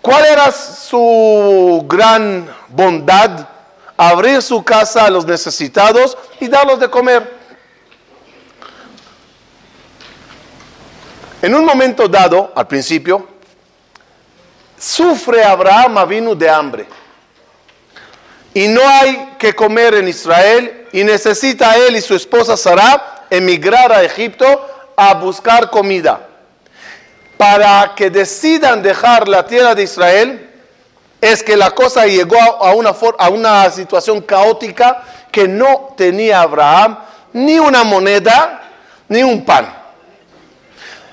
¿Cuál 0.00 0.24
era 0.24 0.50
su 0.50 1.84
gran 1.86 2.48
bondad? 2.68 3.46
Abrir 3.98 4.40
su 4.40 4.64
casa 4.64 5.04
a 5.04 5.10
los 5.10 5.26
necesitados 5.26 6.16
y 6.40 6.48
darlos 6.48 6.80
de 6.80 6.88
comer. 6.88 7.30
En 11.42 11.54
un 11.54 11.66
momento 11.66 12.08
dado, 12.08 12.52
al 12.54 12.66
principio, 12.66 13.31
sufre 14.82 15.44
Abraham 15.44 16.08
vino 16.08 16.34
de 16.34 16.50
hambre. 16.50 16.86
Y 18.52 18.66
no 18.66 18.80
hay 18.86 19.34
que 19.38 19.54
comer 19.54 19.94
en 19.94 20.08
Israel 20.08 20.88
y 20.92 21.04
necesita 21.04 21.76
él 21.76 21.96
y 21.96 22.02
su 22.02 22.14
esposa 22.14 22.56
Sara 22.56 23.24
emigrar 23.30 23.92
a 23.92 24.02
Egipto 24.02 24.44
a 24.96 25.14
buscar 25.14 25.70
comida 25.70 26.28
para 27.36 27.94
que 27.94 28.10
decidan 28.10 28.82
dejar 28.82 29.28
la 29.28 29.46
tierra 29.46 29.74
de 29.74 29.84
Israel 29.84 30.50
es 31.20 31.42
que 31.42 31.56
la 31.56 31.70
cosa 31.70 32.04
llegó 32.06 32.38
a 32.38 32.74
una, 32.74 32.94
a 33.18 33.28
una 33.30 33.70
situación 33.70 34.20
caótica 34.20 35.02
que 35.30 35.46
no 35.46 35.94
tenía 35.96 36.42
Abraham 36.42 36.98
ni 37.32 37.58
una 37.58 37.84
moneda 37.84 38.62
ni 39.08 39.22
un 39.22 39.44
pan. 39.44 39.72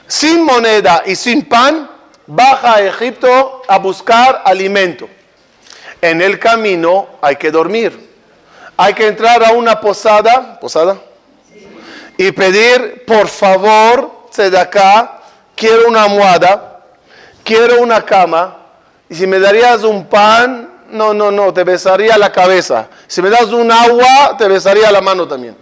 Sin 0.08 0.44
moneda 0.44 1.04
y 1.06 1.16
sin 1.16 1.48
pan, 1.48 1.90
baja 2.30 2.76
a 2.76 2.82
Egipto 2.82 3.64
a 3.68 3.80
buscar 3.80 4.44
alimento. 4.46 5.10
En 6.00 6.22
el 6.22 6.40
camino 6.40 7.08
hay 7.22 7.36
que 7.36 7.52
dormir. 7.52 8.08
Hay 8.78 8.94
que 8.94 9.08
entrar 9.08 9.44
a 9.44 9.52
una 9.52 9.82
posada, 9.82 10.58
posada, 10.60 10.98
y 12.18 12.32
pedir, 12.32 13.04
por 13.06 13.28
favor, 13.28 14.30
acá, 14.58 15.20
quiero 15.56 15.90
una 15.90 16.04
almohada, 16.04 16.80
quiero 17.44 17.82
una 17.82 18.06
cama, 18.06 18.56
y 19.10 19.16
si 19.16 19.28
me 19.28 19.40
darías 19.40 19.84
un 19.84 20.06
pan, 20.06 20.70
no, 20.92 21.14
no, 21.14 21.30
no, 21.30 21.54
te 21.54 21.64
besaría 21.66 22.18
la 22.18 22.32
cabeza. 22.32 22.88
Si 23.08 23.22
me 23.22 23.30
das 23.30 23.48
un 23.48 23.70
agua, 23.70 24.38
te 24.38 24.48
besaría 24.48 24.90
la 24.92 25.02
mano 25.02 25.28
también. 25.28 25.58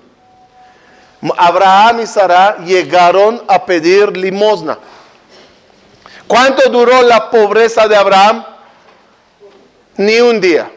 Abraham 1.38 2.02
y 2.02 2.06
Sara 2.08 2.58
llegaron 2.64 3.42
a 3.48 3.66
pedir 3.66 4.16
limosna. 4.16 4.78
¿Cuánto 6.28 6.70
duró 6.70 7.02
la 7.02 7.30
pobreza 7.30 7.88
de 7.88 7.96
Abraham? 7.96 8.46
Ni 9.96 10.20
un 10.20 10.40
día. 10.40 10.70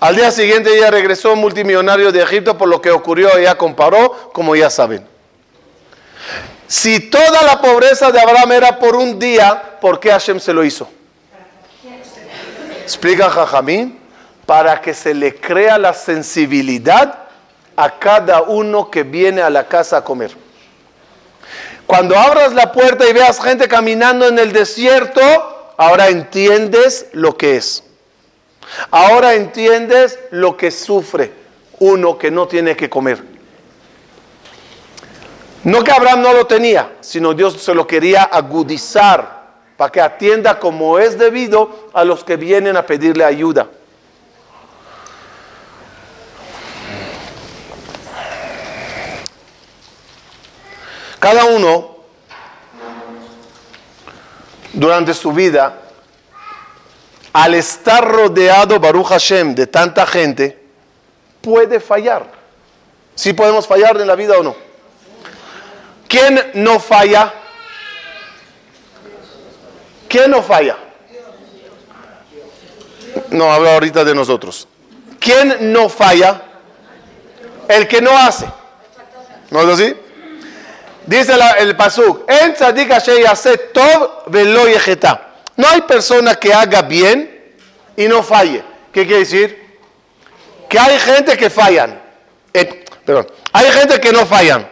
Al 0.00 0.16
día 0.16 0.30
siguiente 0.30 0.76
ella 0.76 0.90
regresó 0.90 1.34
multimillonario 1.36 2.12
de 2.12 2.22
Egipto 2.22 2.58
por 2.58 2.68
lo 2.68 2.82
que 2.82 2.90
ocurrió, 2.90 3.36
ella 3.36 3.56
comparó, 3.56 4.30
como 4.32 4.54
ya 4.56 4.68
saben. 4.68 5.06
Si 6.66 7.00
toda 7.00 7.42
la 7.42 7.60
pobreza 7.60 8.10
de 8.10 8.20
Abraham 8.20 8.52
era 8.52 8.78
por 8.78 8.96
un 8.96 9.18
día, 9.18 9.78
¿por 9.80 10.00
qué 10.00 10.10
Hashem 10.10 10.40
se 10.40 10.52
lo 10.52 10.64
hizo? 10.64 10.88
Explica 12.82 13.30
Jajamín, 13.30 14.00
para 14.44 14.80
que 14.80 14.92
se 14.92 15.14
le 15.14 15.36
crea 15.36 15.78
la 15.78 15.94
sensibilidad 15.94 17.20
a 17.76 17.98
cada 17.98 18.42
uno 18.42 18.90
que 18.90 19.02
viene 19.02 19.40
a 19.40 19.50
la 19.50 19.68
casa 19.68 19.98
a 19.98 20.04
comer. 20.04 20.41
Cuando 21.92 22.16
abras 22.16 22.54
la 22.54 22.72
puerta 22.72 23.06
y 23.06 23.12
veas 23.12 23.38
gente 23.38 23.68
caminando 23.68 24.26
en 24.26 24.38
el 24.38 24.50
desierto, 24.50 25.20
ahora 25.76 26.08
entiendes 26.08 27.08
lo 27.12 27.36
que 27.36 27.56
es. 27.56 27.84
Ahora 28.90 29.34
entiendes 29.34 30.18
lo 30.30 30.56
que 30.56 30.70
sufre 30.70 31.34
uno 31.80 32.16
que 32.16 32.30
no 32.30 32.48
tiene 32.48 32.76
que 32.76 32.88
comer. 32.88 33.22
No 35.64 35.84
que 35.84 35.92
Abraham 35.92 36.22
no 36.22 36.32
lo 36.32 36.46
tenía, 36.46 36.92
sino 37.02 37.34
Dios 37.34 37.60
se 37.60 37.74
lo 37.74 37.86
quería 37.86 38.22
agudizar 38.22 39.42
para 39.76 39.92
que 39.92 40.00
atienda 40.00 40.58
como 40.58 40.98
es 40.98 41.18
debido 41.18 41.90
a 41.92 42.04
los 42.04 42.24
que 42.24 42.36
vienen 42.36 42.78
a 42.78 42.86
pedirle 42.86 43.22
ayuda. 43.22 43.68
Cada 51.22 51.44
uno 51.44 51.98
durante 54.72 55.14
su 55.14 55.30
vida, 55.30 55.78
al 57.32 57.54
estar 57.54 58.04
rodeado, 58.04 58.80
Baruch 58.80 59.06
Hashem, 59.06 59.54
de 59.54 59.68
tanta 59.68 60.04
gente, 60.04 60.60
puede 61.40 61.78
fallar. 61.78 62.26
¿Sí 63.14 63.34
podemos 63.34 63.68
fallar 63.68 64.00
en 64.00 64.08
la 64.08 64.16
vida 64.16 64.36
o 64.36 64.42
no? 64.42 64.56
¿Quién 66.08 66.50
no 66.54 66.80
falla? 66.80 67.32
¿Quién 70.08 70.28
no 70.28 70.42
falla? 70.42 70.76
No, 73.30 73.52
hablo 73.52 73.70
ahorita 73.70 74.02
de 74.04 74.12
nosotros. 74.12 74.66
¿Quién 75.20 75.72
no 75.72 75.88
falla? 75.88 76.42
El 77.68 77.86
que 77.86 78.02
no 78.02 78.10
hace. 78.10 78.46
¿No 79.52 79.60
es 79.60 79.68
así? 79.68 80.01
Dice 81.06 81.32
el 81.58 81.76
pasuk, 81.76 82.30
en 82.30 82.54
No 85.56 85.68
hay 85.68 85.80
persona 85.82 86.34
que 86.36 86.54
haga 86.54 86.82
bien 86.82 87.54
y 87.96 88.06
no 88.06 88.22
falle. 88.22 88.62
¿Qué 88.92 89.04
quiere 89.04 89.20
decir? 89.20 89.78
Que 90.68 90.78
hay 90.78 90.98
gente 90.98 91.36
que 91.36 91.50
fallan. 91.50 92.00
Eh, 92.54 92.84
perdón, 93.04 93.26
hay 93.52 93.70
gente 93.72 94.00
que 94.00 94.12
no 94.12 94.24
fallan 94.26 94.68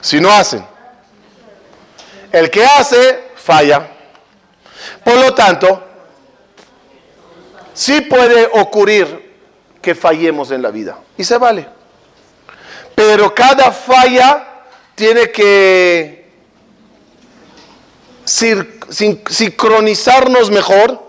si 0.00 0.20
no 0.20 0.30
hacen. 0.30 0.64
El 2.30 2.50
que 2.50 2.64
hace, 2.64 3.30
falla. 3.36 3.88
Por 5.02 5.16
lo 5.16 5.34
tanto, 5.34 5.82
sí 7.72 8.02
puede 8.02 8.48
ocurrir 8.52 9.34
que 9.82 9.94
fallemos 9.94 10.50
en 10.50 10.62
la 10.62 10.70
vida. 10.70 10.98
Y 11.16 11.24
se 11.24 11.38
vale. 11.38 11.66
Pero 12.94 13.34
cada 13.34 13.72
falla 13.72 14.55
tiene 14.96 15.30
que 15.30 16.26
sincronizarnos 18.24 20.50
mejor 20.50 21.00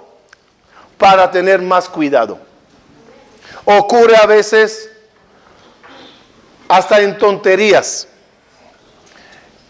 para 0.97 1.32
tener 1.32 1.62
más 1.62 1.89
cuidado. 1.89 2.38
Ocurre 3.65 4.17
a 4.17 4.26
veces 4.26 4.91
hasta 6.67 7.00
en 7.00 7.17
tonterías. 7.17 8.08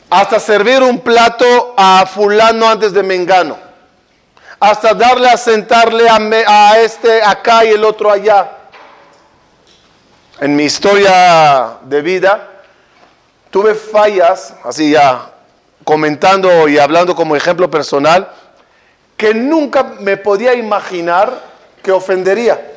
Hasta 0.09 0.39
servir 0.39 0.81
un 0.81 0.99
plato 0.99 1.75
a 1.77 2.05
fulano 2.05 2.67
antes 2.67 2.93
de 2.93 3.03
mengano. 3.03 3.57
Hasta 4.59 4.95
darle 4.95 5.29
a 5.29 5.37
sentarle 5.37 6.07
a, 6.09 6.79
este 6.79 7.21
acá 7.21 7.63
y 7.65 7.69
el 7.69 7.83
otro 7.83 8.11
allá. 8.11 8.51
En 10.39 10.55
mi 10.55 10.63
historia 10.63 11.77
de 11.83 12.01
vida, 12.01 12.56
tuve 13.49 13.75
fallas, 13.75 14.53
así 14.63 14.91
ya 14.91 15.33
comentando 15.83 16.67
y 16.67 16.77
hablando 16.77 17.15
como 17.15 17.35
ejemplo 17.35 17.71
personal, 17.71 18.29
que 19.15 19.33
nunca 19.33 19.83
me 19.99 20.17
podía 20.17 20.53
imaginar 20.53 21.41
que 21.81 21.91
ofendería. 21.91 22.73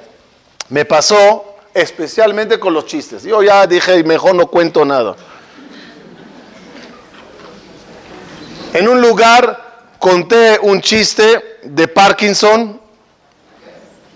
Me 0.68 0.84
pasó 0.84 1.56
especialmente 1.74 2.58
con 2.60 2.72
los 2.72 2.86
chistes. 2.86 3.24
Yo 3.24 3.42
ya 3.42 3.66
dije, 3.66 4.02
mejor 4.04 4.34
no 4.34 4.46
cuento 4.46 4.84
nada. 4.84 5.16
En 8.72 8.88
un 8.88 9.00
lugar 9.00 9.88
conté 9.98 10.58
un 10.62 10.80
chiste 10.80 11.58
de 11.64 11.88
Parkinson. 11.88 12.80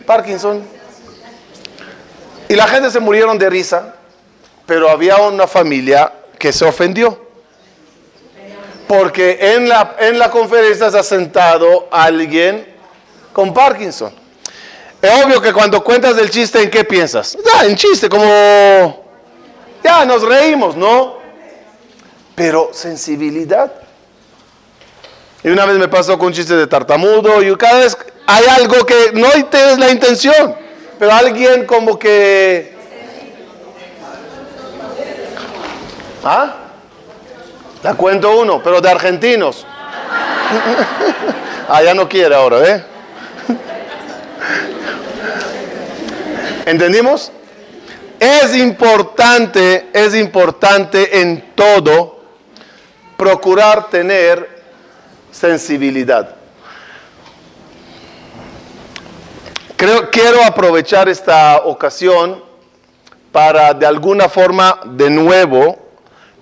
Parkinson. 0.07 0.63
Y 2.49 2.55
la 2.55 2.69
gente 2.69 2.91
se 2.91 3.01
murieron 3.01 3.39
de 3.39 3.51
risa, 3.51 3.97
pero 4.67 4.89
había 4.89 5.17
una 5.17 5.49
familia 5.49 6.13
que 6.45 6.53
se 6.53 6.67
ofendió. 6.67 7.19
Porque 8.87 9.39
en 9.55 9.67
la, 9.67 9.97
en 9.99 10.19
la 10.19 10.31
conferencia 10.31 10.91
se 10.91 10.99
ha 10.99 11.03
sentado 11.03 11.89
alguien 11.91 12.67
con 13.33 13.55
Parkinson. 13.55 14.13
Es 15.01 15.25
obvio 15.25 15.41
que 15.41 15.55
cuando 15.55 15.83
cuentas 15.83 16.17
del 16.17 16.29
chiste, 16.29 16.61
¿en 16.61 16.69
qué 16.69 16.85
piensas? 16.85 17.39
Ya, 17.43 17.65
en 17.65 17.75
chiste, 17.77 18.11
como... 18.11 19.07
Ya, 19.83 20.05
nos 20.05 20.21
reímos, 20.21 20.77
¿no? 20.77 21.17
Pero 22.35 22.69
sensibilidad. 22.75 23.73
Y 25.43 25.49
una 25.49 25.65
vez 25.65 25.79
me 25.79 25.89
pasó 25.89 26.19
con 26.19 26.27
un 26.27 26.35
chiste 26.35 26.55
de 26.57 26.67
tartamudo 26.67 27.43
y 27.43 27.57
cada 27.57 27.79
vez 27.79 27.97
hay 28.27 28.45
algo 28.61 28.85
que 28.85 29.13
no 29.15 29.31
tienes 29.47 29.79
la 29.79 29.91
intención, 29.91 30.55
pero 30.99 31.11
alguien 31.11 31.65
como 31.65 31.99
que 31.99 32.74
¿Ah? 36.25 36.55
La 37.83 37.95
cuento 37.95 38.41
uno, 38.41 38.63
pero 38.63 38.81
de 38.81 38.91
argentinos. 38.91 39.67
ah, 41.69 41.83
ya 41.83 41.93
no 41.93 42.09
quiere 42.09 42.35
ahora, 42.35 42.67
¿eh? 42.67 42.83
¿Entendimos? 46.65 47.31
Es 48.19 48.57
importante, 48.57 49.91
es 49.93 50.15
importante 50.15 51.21
en 51.21 51.53
todo 51.55 52.21
procurar 53.19 53.91
tener 53.91 54.63
sensibilidad. 55.31 56.37
Creo, 59.77 60.11
quiero 60.11 60.43
aprovechar 60.43 61.11
esta 61.11 61.59
ocasión 61.65 62.43
para 63.31 63.75
de 63.75 63.85
alguna 63.85 64.31
forma 64.31 64.81
de 64.87 65.11
nuevo 65.11 65.84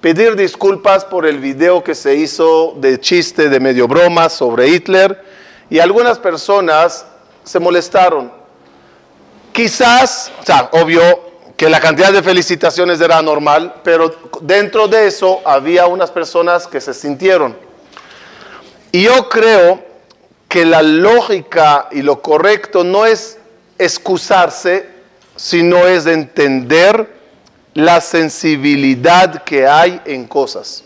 pedir 0.02 0.34
disculpas 0.34 1.04
por 1.04 1.26
el 1.26 1.38
video 1.38 1.82
que 1.84 1.94
se 1.94 2.16
hizo 2.16 2.74
de 2.76 2.98
chiste, 2.98 3.48
de 3.48 3.60
medio 3.60 3.86
broma 3.86 4.28
sobre 4.28 4.68
Hitler 4.68 5.24
y 5.70 5.78
algunas 5.78 6.18
personas 6.18 7.06
se 7.44 7.60
molestaron. 7.60 8.32
Quizás, 9.52 10.32
o 10.40 10.44
sea, 10.44 10.68
obvio 10.72 11.02
que 11.56 11.70
la 11.70 11.78
cantidad 11.78 12.12
de 12.12 12.20
felicitaciones 12.20 13.00
era 13.00 13.22
normal, 13.22 13.76
pero 13.84 14.12
dentro 14.40 14.88
de 14.88 15.06
eso 15.06 15.40
había 15.44 15.86
unas 15.86 16.10
personas 16.10 16.66
que 16.66 16.80
se 16.80 16.94
sintieron. 16.94 17.56
Y 18.90 19.04
yo 19.04 19.28
creo 19.28 19.84
que 20.48 20.66
la 20.66 20.82
lógica 20.82 21.88
y 21.92 22.02
lo 22.02 22.20
correcto 22.20 22.82
no 22.82 23.06
es 23.06 23.38
excusarse, 23.78 24.88
sino 25.36 25.86
es 25.86 26.06
entender 26.06 27.21
la 27.74 28.00
sensibilidad 28.00 29.42
que 29.44 29.66
hay 29.66 30.00
en 30.04 30.26
cosas. 30.26 30.84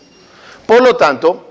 Por 0.65 0.81
lo 0.81 0.95
tanto, 0.95 1.45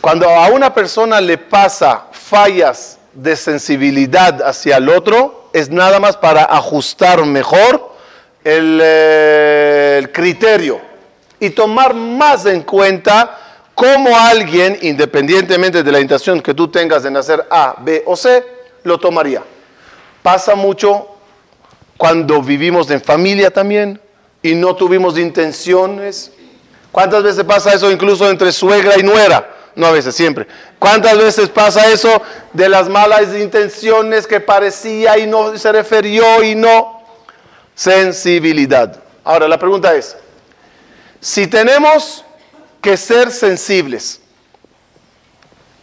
cuando 0.00 0.28
a 0.28 0.48
una 0.48 0.72
persona 0.72 1.20
le 1.20 1.38
pasa 1.38 2.06
fallas 2.12 2.98
de 3.12 3.34
sensibilidad 3.36 4.42
hacia 4.42 4.76
el 4.76 4.88
otro, 4.88 5.50
es 5.52 5.70
nada 5.70 5.98
más 5.98 6.16
para 6.16 6.44
ajustar 6.44 7.24
mejor 7.24 7.94
el, 8.44 8.80
eh, 8.82 10.08
criterio 10.12 10.80
y 11.40 11.50
tomar 11.50 11.94
más 11.94 12.46
en 12.46 12.62
cuenta 12.62 13.38
cómo 13.74 14.16
alguien, 14.16 14.78
independientemente 14.82 15.82
de 15.82 15.92
la 15.92 16.00
intención 16.00 16.40
que 16.40 16.54
tú 16.54 16.68
tengas 16.68 17.02
de 17.02 17.10
nacer 17.10 17.46
A, 17.50 17.76
B 17.80 18.02
o 18.06 18.16
C, 18.16 18.44
lo 18.84 18.98
tomaría. 18.98 19.42
Pasa 20.22 20.54
mucho 20.54 21.17
cuando 21.98 22.40
vivimos 22.40 22.90
en 22.90 23.02
familia 23.02 23.50
también 23.50 24.00
y 24.42 24.54
no 24.54 24.74
tuvimos 24.74 25.18
intenciones. 25.18 26.32
¿Cuántas 26.92 27.22
veces 27.22 27.44
pasa 27.44 27.74
eso 27.74 27.90
incluso 27.90 28.30
entre 28.30 28.52
suegra 28.52 28.98
y 28.98 29.02
nuera? 29.02 29.56
No 29.74 29.88
a 29.88 29.92
veces, 29.92 30.14
siempre. 30.14 30.46
¿Cuántas 30.78 31.18
veces 31.18 31.48
pasa 31.48 31.90
eso 31.92 32.22
de 32.52 32.68
las 32.68 32.88
malas 32.88 33.34
intenciones 33.34 34.26
que 34.26 34.40
parecía 34.40 35.18
y 35.18 35.26
no 35.26 35.56
se 35.58 35.70
refirió 35.70 36.42
y 36.42 36.54
no? 36.54 37.02
Sensibilidad. 37.74 39.02
Ahora 39.24 39.46
la 39.46 39.58
pregunta 39.58 39.94
es, 39.94 40.16
si 41.20 41.46
tenemos 41.48 42.24
que 42.80 42.96
ser 42.96 43.30
sensibles, 43.30 44.20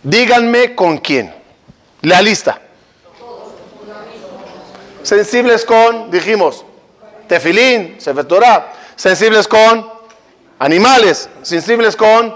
díganme 0.01 0.75
con 0.75 0.97
quién. 0.97 1.33
La 2.01 2.21
lista. 2.21 2.61
Sensibles 5.05 5.63
con, 5.63 6.09
dijimos, 6.09 6.65
tefilín, 7.27 8.01
sefer 8.01 8.25
sensibles 8.95 9.47
con 9.47 9.87
animales, 10.57 11.29
sensibles 11.43 11.95
con 11.95 12.35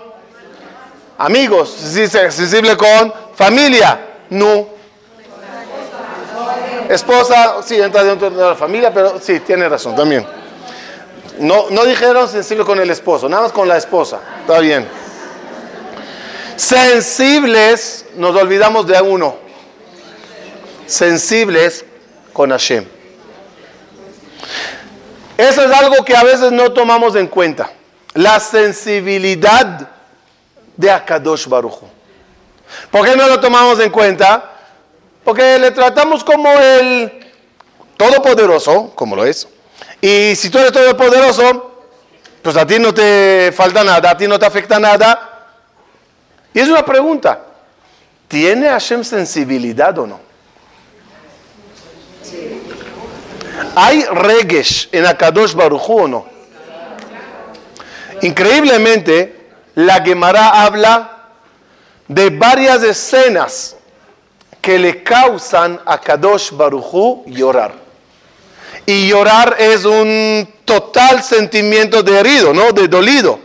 amigos, 1.17 1.71
sensibles 1.71 2.75
con 2.75 3.11
familia, 3.33 3.99
no. 4.29 4.67
Esposa, 6.89 7.55
sí, 7.65 7.81
entra 7.81 8.03
dentro 8.03 8.29
de 8.29 8.37
la 8.37 8.55
familia, 8.55 8.93
pero 8.93 9.19
sí, 9.19 9.39
tiene 9.39 9.67
razón 9.67 9.95
también. 9.95 10.27
No, 11.39 11.71
no 11.71 11.85
dijeron 11.85 12.29
sensible 12.29 12.65
con 12.65 12.79
el 12.79 12.91
esposo, 12.91 13.27
nada 13.27 13.41
más 13.41 13.51
con 13.51 13.67
la 13.67 13.77
esposa. 13.77 14.19
Está 14.41 14.59
bien. 14.59 14.87
Sensibles, 16.55 18.05
nos 18.15 18.35
olvidamos 18.35 18.85
de 18.85 19.01
uno. 19.01 19.37
Sensibles 20.85 21.85
con 22.39 22.51
Hashem. 22.51 22.85
Eso 25.37 25.61
es 25.61 25.71
algo 25.73 26.05
que 26.05 26.15
a 26.15 26.23
veces 26.23 26.53
no 26.53 26.71
tomamos 26.71 27.17
en 27.17 27.27
cuenta. 27.27 27.69
La 28.13 28.39
sensibilidad 28.39 29.89
de 30.77 30.89
Akadosh 30.89 31.47
Baruch. 31.47 31.81
¿Por 32.89 33.05
qué 33.05 33.17
no 33.17 33.27
lo 33.27 33.41
tomamos 33.41 33.77
en 33.81 33.89
cuenta? 33.89 34.53
Porque 35.21 35.59
le 35.59 35.71
tratamos 35.71 36.23
como 36.23 36.49
el 36.49 37.29
todopoderoso, 37.97 38.93
como 38.95 39.17
lo 39.17 39.25
es. 39.25 39.45
Y 39.99 40.33
si 40.37 40.49
tú 40.49 40.59
eres 40.59 40.71
todopoderoso, 40.71 41.89
pues 42.41 42.55
a 42.55 42.65
ti 42.65 42.79
no 42.79 42.93
te 42.93 43.51
falta 43.53 43.83
nada, 43.83 44.11
a 44.11 44.17
ti 44.17 44.29
no 44.29 44.39
te 44.39 44.45
afecta 44.45 44.79
nada. 44.79 45.49
Y 46.53 46.61
es 46.61 46.69
una 46.69 46.85
pregunta. 46.85 47.37
¿Tiene 48.29 48.69
Hashem 48.69 49.03
sensibilidad 49.03 49.97
o 49.99 50.07
no? 50.07 50.28
¿Hay 53.75 54.03
regesh 54.03 54.89
en 54.91 55.05
Akadosh 55.05 55.53
Baruj 55.53 55.89
o 55.89 56.07
no? 56.07 56.25
Increíblemente, 58.21 59.49
la 59.75 60.01
Gemara 60.03 60.63
habla 60.63 61.19
de 62.07 62.29
varias 62.29 62.83
escenas 62.83 63.77
que 64.61 64.77
le 64.77 65.03
causan 65.03 65.79
a 65.85 65.99
Kadosh 65.99 66.51
Baruchu 66.51 67.23
llorar. 67.27 67.73
Y 68.85 69.07
llorar 69.07 69.55
es 69.57 69.85
un 69.85 70.47
total 70.65 71.23
sentimiento 71.23 72.03
de 72.03 72.19
herido, 72.19 72.53
¿no? 72.53 72.71
De 72.71 72.87
dolido. 72.87 73.39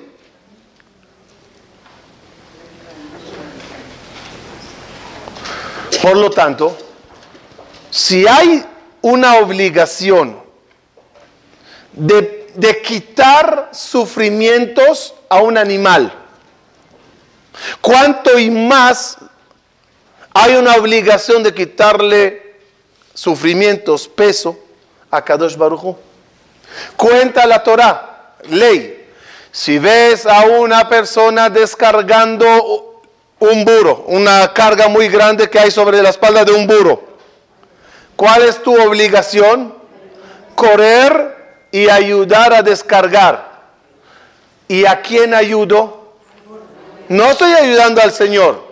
Por 6.02 6.16
lo 6.16 6.30
tanto, 6.30 6.76
si 7.90 8.26
hay 8.26 8.64
una 9.04 9.36
obligación 9.36 10.40
de, 11.92 12.80
quitar 12.82 13.68
sufrimientos 13.70 15.14
a 15.28 15.42
un 15.42 15.58
animal, 15.58 16.10
¿cuánto 17.82 18.38
y 18.38 18.50
más 18.50 19.18
hay 20.32 20.54
una 20.54 20.76
obligación 20.76 21.42
de 21.42 21.52
quitarle 21.52 22.54
sufrimientos, 23.12 24.08
peso 24.08 24.58
a 25.10 25.22
Kadosh 25.22 25.56
Baruj 25.56 25.96
Cuenta 26.96 27.46
la 27.46 27.62
Torah, 27.62 28.36
ley. 28.48 29.06
Si 29.52 29.78
ves 29.78 30.24
a 30.24 30.46
una 30.46 30.88
persona 30.88 31.50
descargando 31.50 33.02
un 33.38 33.64
burro, 33.66 34.06
una 34.08 34.50
carga 34.54 34.88
muy 34.88 35.08
grande 35.08 35.50
que 35.50 35.58
hay 35.58 35.70
sobre 35.70 36.00
la 36.00 36.08
espalda 36.08 36.42
de 36.42 36.52
un 36.52 36.66
burro, 36.66 37.03
¿cuál 38.16 38.42
es 38.42 38.62
tu 38.62 38.74
obligación? 38.80 39.74
Correr 40.54 41.66
y 41.70 41.88
ayudar 41.88 42.54
a 42.54 42.62
descargar. 42.62 43.52
¿Y 44.68 44.86
a 44.86 45.02
quién 45.02 45.34
ayudo? 45.34 46.14
No 47.08 47.24
estoy 47.30 47.52
ayudando 47.52 48.00
al 48.00 48.12
Señor. 48.12 48.64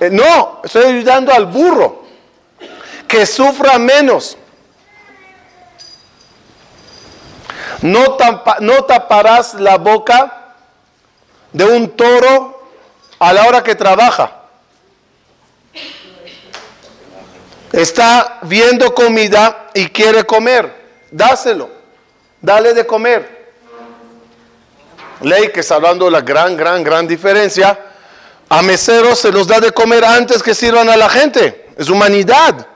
Eh, 0.00 0.10
no, 0.10 0.60
estoy 0.64 0.84
ayudando 0.84 1.32
al 1.32 1.46
burro. 1.46 2.04
Que 3.06 3.26
sufra 3.26 3.78
menos. 3.78 4.36
No, 7.82 8.16
no 8.60 8.84
taparás 8.84 9.54
la 9.54 9.78
boca 9.78 10.54
de 11.52 11.64
un 11.64 11.90
toro 11.96 12.68
a 13.18 13.32
la 13.32 13.46
hora 13.46 13.62
que 13.62 13.74
trabaja. 13.74 14.39
Está 17.72 18.38
viendo 18.42 18.94
comida 18.94 19.70
y 19.74 19.86
quiere 19.88 20.24
comer. 20.24 20.72
Dáselo. 21.10 21.70
Dale 22.40 22.74
de 22.74 22.86
comer 22.86 23.40
ley 25.20 25.50
que 25.52 25.60
está 25.60 25.76
hablando 25.76 26.08
la 26.10 26.20
gran, 26.20 26.56
gran, 26.56 26.82
gran 26.82 27.06
diferencia, 27.06 27.78
a 28.48 28.62
meseros 28.62 29.18
se 29.18 29.30
los 29.30 29.46
da 29.46 29.60
de 29.60 29.70
comer 29.72 30.04
antes 30.04 30.42
que 30.42 30.54
sirvan 30.54 30.88
a 30.88 30.96
la 30.96 31.08
gente. 31.08 31.68
Es 31.76 31.88
humanidad. 31.88 32.66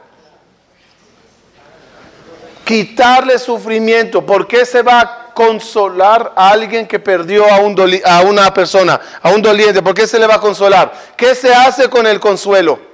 Quitarle 2.64 3.38
sufrimiento. 3.38 4.24
¿Por 4.24 4.46
qué 4.46 4.64
se 4.64 4.83
va 4.83 5.00
a 5.00 5.35
consolar 5.35 6.33
a 6.37 6.50
alguien 6.50 6.87
que 6.87 7.00
perdió 7.00 7.50
a, 7.50 7.59
un 7.59 7.76
a 8.04 8.20
una 8.22 8.54
persona, 8.54 9.00
a 9.20 9.30
un 9.30 9.42
doliente? 9.42 9.83
¿Por 9.83 9.94
qué 9.94 10.07
se 10.07 10.18
le 10.18 10.26
va 10.26 10.37
a 10.37 10.40
consolar? 10.40 10.92
¿Qué 11.16 11.35
se 11.35 11.52
hace 11.52 11.88
con 11.88 12.07
el 12.07 12.20
consuelo? 12.20 12.93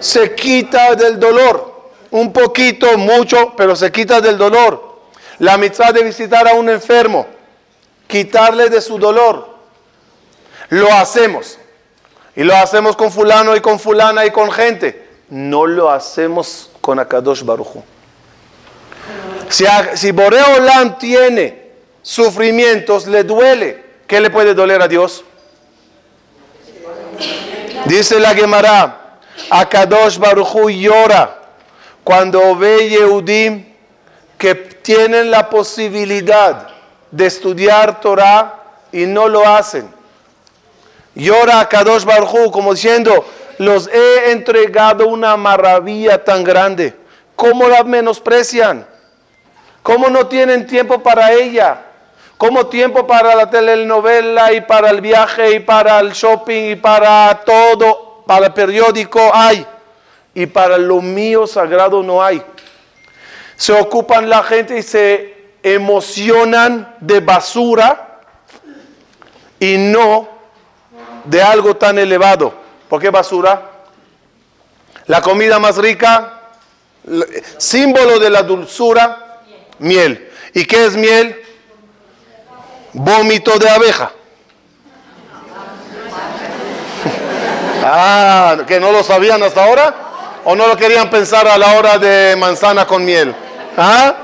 Se 0.00 0.34
quita 0.34 0.94
del 0.96 1.20
dolor. 1.20 1.70
Un 2.10 2.32
poquito, 2.32 2.98
mucho, 2.98 3.54
pero 3.56 3.76
se 3.76 3.92
quita 3.92 4.20
del 4.20 4.36
dolor 4.36 4.90
la 5.40 5.56
mitad 5.56 5.92
de 5.92 6.04
visitar 6.04 6.46
a 6.46 6.54
un 6.54 6.68
enfermo, 6.68 7.26
quitarle 8.06 8.68
de 8.68 8.80
su 8.80 8.98
dolor. 8.98 9.48
Lo 10.68 10.92
hacemos. 10.92 11.58
Y 12.36 12.44
lo 12.44 12.54
hacemos 12.54 12.94
con 12.94 13.10
fulano 13.10 13.56
y 13.56 13.60
con 13.60 13.80
fulana 13.80 14.26
y 14.26 14.30
con 14.30 14.52
gente. 14.52 15.08
No 15.30 15.66
lo 15.66 15.90
hacemos 15.90 16.70
con 16.82 16.98
Akadosh 16.98 17.42
Baruchu. 17.42 17.82
Si, 19.48 19.64
si 19.94 20.10
Boreolam 20.12 20.98
tiene 20.98 21.70
sufrimientos, 22.02 23.06
le 23.06 23.24
duele. 23.24 23.82
¿Qué 24.06 24.20
le 24.20 24.28
puede 24.28 24.52
doler 24.52 24.82
a 24.82 24.88
Dios? 24.88 25.24
Dice 27.86 28.20
la 28.20 28.34
Gemara, 28.34 28.99
Akadosh 29.48 30.18
Baruchu 30.18 30.68
llora 30.70 31.38
cuando 32.04 32.56
ve 32.56 32.88
Yehudim 32.88 33.64
que 34.36 34.54
tienen 34.54 35.30
la 35.30 35.48
posibilidad 35.48 36.68
de 37.10 37.26
estudiar 37.26 38.00
Torah 38.00 38.58
y 38.92 39.06
no 39.06 39.28
lo 39.28 39.46
hacen. 39.46 39.90
Llora 41.14 41.60
a 41.60 41.68
Kadosh 41.68 42.04
Baruj 42.04 42.50
como 42.50 42.72
diciendo, 42.72 43.24
los 43.58 43.88
he 43.88 44.32
entregado 44.32 45.06
una 45.08 45.36
maravilla 45.36 46.24
tan 46.24 46.42
grande. 46.42 46.96
¿Cómo 47.36 47.68
la 47.68 47.84
menosprecian? 47.84 48.86
¿Cómo 49.82 50.08
no 50.08 50.26
tienen 50.26 50.66
tiempo 50.66 51.02
para 51.02 51.32
ella? 51.32 51.82
¿Cómo 52.38 52.66
tiempo 52.68 53.06
para 53.06 53.34
la 53.34 53.50
telenovela 53.50 54.52
y 54.52 54.62
para 54.62 54.88
el 54.90 55.02
viaje 55.02 55.52
y 55.56 55.60
para 55.60 56.00
el 56.00 56.12
shopping 56.12 56.70
y 56.70 56.76
para 56.76 57.42
todo, 57.44 58.09
para 58.30 58.46
el 58.46 58.52
periódico 58.52 59.18
hay? 59.34 59.66
Y 60.34 60.46
para 60.46 60.78
lo 60.78 61.02
mío 61.02 61.48
sagrado 61.48 62.00
no 62.00 62.22
hay 62.22 62.40
se 63.56 63.72
ocupan 63.72 64.28
la 64.28 64.44
gente 64.44 64.78
y 64.78 64.82
se 64.82 65.34
emocionan 65.64 66.94
de 67.00 67.18
basura 67.18 68.20
y 69.58 69.76
no 69.78 70.28
de 71.24 71.42
algo 71.42 71.76
tan 71.76 71.98
elevado. 71.98 72.54
¿Por 72.88 73.02
qué 73.02 73.10
basura? 73.10 73.70
La 75.06 75.20
comida 75.20 75.58
más 75.58 75.76
rica, 75.76 76.40
símbolo 77.58 78.20
de 78.20 78.30
la 78.30 78.44
dulzura, 78.44 79.40
miel. 79.80 80.30
¿Y 80.54 80.64
qué 80.66 80.86
es 80.86 80.96
miel? 80.96 81.36
vómito 82.92 83.58
de 83.58 83.68
abeja. 83.68 84.12
Ah, 87.92 88.56
que 88.68 88.78
no 88.78 88.92
lo 88.92 89.02
sabían 89.02 89.42
hasta 89.42 89.64
ahora 89.64 89.92
o 90.44 90.54
no 90.54 90.68
lo 90.68 90.76
querían 90.76 91.10
pensar 91.10 91.48
a 91.48 91.58
la 91.58 91.76
hora 91.76 91.98
de 91.98 92.36
manzana 92.36 92.86
con 92.86 93.04
miel. 93.04 93.34
¿Ah? 93.76 94.14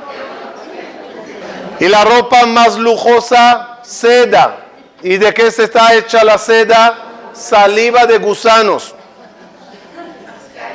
Y 1.81 1.89
la 1.89 2.05
ropa 2.05 2.47
más 2.47 2.79
lujosa, 2.79 3.81
seda. 3.83 4.59
¿Y 5.03 5.17
de 5.17 5.35
qué 5.35 5.51
se 5.51 5.65
está 5.65 5.95
hecha 5.95 6.23
la 6.23 6.39
seda? 6.39 7.33
Saliva 7.33 8.07
de 8.07 8.19
gusanos. 8.19 8.95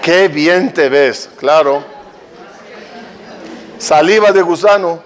Qué 0.01 0.27
bien 0.27 0.73
te 0.73 0.89
ves, 0.89 1.29
claro. 1.37 1.85
Saliva 3.77 4.33
de 4.33 4.41
gusano. 4.41 5.01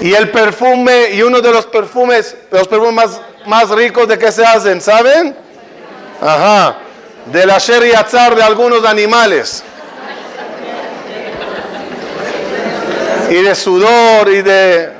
Y 0.00 0.14
el 0.14 0.30
perfume, 0.30 1.10
y 1.10 1.22
uno 1.22 1.40
de 1.40 1.52
los 1.52 1.66
perfumes, 1.66 2.36
los 2.50 2.68
perfumes 2.68 2.94
más, 2.94 3.20
más 3.46 3.68
ricos 3.70 4.08
de 4.08 4.18
qué 4.18 4.30
se 4.32 4.44
hacen, 4.44 4.80
¿saben? 4.80 5.36
Ajá, 6.20 6.76
de 7.26 7.46
la 7.46 7.58
sherry 7.58 7.92
azar 7.92 8.34
de 8.34 8.42
algunos 8.42 8.84
animales. 8.84 9.62
Y 13.30 13.34
de 13.34 13.54
sudor 13.54 14.28
y 14.28 14.42
de... 14.42 14.92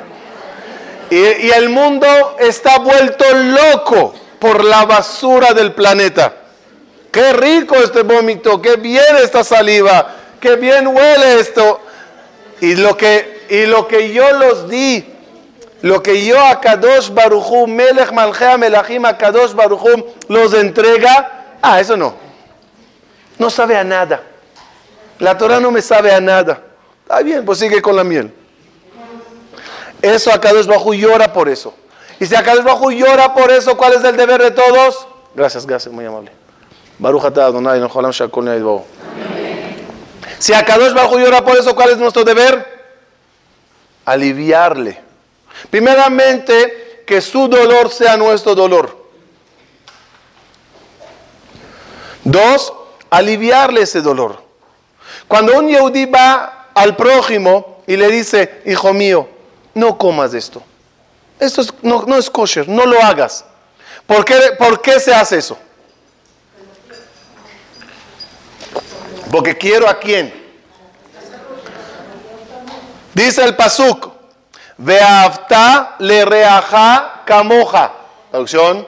Y, 1.11 1.17
y 1.17 1.51
el 1.51 1.69
mundo 1.69 2.37
está 2.39 2.79
vuelto 2.79 3.25
loco 3.35 4.15
por 4.39 4.65
la 4.65 4.85
basura 4.87 5.53
del 5.53 5.73
planeta. 5.73 6.33
Qué 7.11 7.35
rico 7.35 7.77
este 7.77 8.03
vómito, 8.03 8.63
qué 8.63 8.77
bien 8.77 9.17
esta 9.23 9.45
saliva, 9.45 10.15
qué 10.41 10.57
bien 10.57 10.87
huele 10.87 11.41
esto. 11.41 11.81
Y 12.63 12.77
lo 12.77 12.97
que, 12.97 13.45
y 13.51 13.67
lo 13.67 13.87
que 13.87 14.13
yo 14.13 14.33
los 14.33 14.71
di, 14.71 15.12
lo 15.83 16.03
que 16.03 16.25
yo 16.25 16.41
a 16.41 16.61
Kadosh 16.61 17.11
Baruchum, 17.11 17.71
Melech 17.71 18.13
Malchea 18.13 18.57
Melachim 18.57 19.05
a 19.05 19.19
Kadosh 19.19 19.53
Baruchum 19.53 20.05
los 20.29 20.55
entrega, 20.55 21.57
ah, 21.61 21.81
eso 21.81 21.97
no. 21.97 22.15
No 23.39 23.51
sabe 23.51 23.77
a 23.77 23.83
nada. 23.83 24.23
La 25.19 25.37
Torah 25.37 25.59
no 25.59 25.71
me 25.73 25.83
sabe 25.83 26.13
a 26.13 26.21
nada. 26.21 26.63
Está 27.03 27.21
bien, 27.23 27.45
pues 27.45 27.59
sigue 27.59 27.83
con 27.83 27.97
la 27.97 28.05
miel. 28.05 28.33
Eso 30.01 30.33
a 30.33 30.41
Kadosh 30.41 30.67
Baruch 30.67 30.95
llora 30.95 31.33
por 31.33 31.49
eso. 31.49 31.75
Y 32.21 32.27
si 32.27 32.37
a 32.37 32.43
Kadosh 32.43 32.63
Baruch 32.65 32.93
llora 32.93 33.35
por 33.35 33.51
eso, 33.51 33.77
¿cuál 33.77 33.95
es 33.95 34.05
el 34.05 34.17
deber 34.17 34.41
de 34.41 34.53
todos? 34.53 35.09
Gracias, 35.35 35.67
gracias, 35.67 35.93
muy 35.93 36.05
amable. 36.05 36.31
Baruch 36.99 37.25
Adonai. 37.25 37.81
Si 40.39 40.55
a 40.55 40.65
Kadosh 40.65 40.93
Baruch 40.93 41.19
llora 41.19 41.45
por 41.45 41.57
eso, 41.57 41.75
¿cuál 41.75 41.91
es 41.91 41.99
nuestro 41.99 42.23
deber? 42.23 42.65
Aliviarle. 44.05 45.12
Primeramente, 45.71 47.05
que 47.07 47.21
su 47.21 47.49
dolor 47.49 47.91
sea 47.91 48.17
nuestro 48.17 48.55
dolor. 48.55 49.03
Dos, 52.25 52.73
aliviarle 53.11 53.83
ese 53.83 54.01
dolor. 54.01 54.43
Cuando 55.29 55.59
un 55.59 55.69
yehudí 55.69 56.07
va 56.07 56.71
al 56.75 56.97
prójimo 56.97 57.83
y 57.87 57.97
le 57.97 58.09
dice, 58.09 58.63
hijo 58.67 58.93
mío, 58.93 59.29
no 59.75 59.99
comas 59.99 60.35
esto. 60.35 60.63
Esto 61.41 61.63
no, 61.83 62.05
no, 62.07 62.17
es 62.17 62.31
kosher, 62.31 62.69
no 62.69 62.87
lo 62.87 63.03
hagas. 63.03 63.45
¿Por 64.07 64.25
qué, 64.25 64.39
¿Por 64.59 64.81
qué 64.81 65.01
se 65.01 65.13
hace 65.13 65.39
eso? 65.39 65.59
Porque 69.31 69.57
quiero 69.57 69.89
a 69.89 69.99
quién. 69.99 70.33
Dice 73.15 73.43
el 73.43 73.57
pasuk, 73.57 74.12
Veafta 74.83 75.95
le 76.01 76.25
reaja 76.25 77.23
camoja. 77.25 77.93
Traducción. 78.31 78.85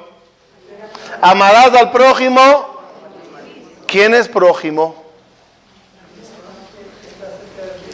Amarás 1.23 1.73
al 1.75 1.93
prójimo. 1.93 2.83
¿Quién 3.87 4.13
es 4.13 4.27
prójimo? 4.27 5.05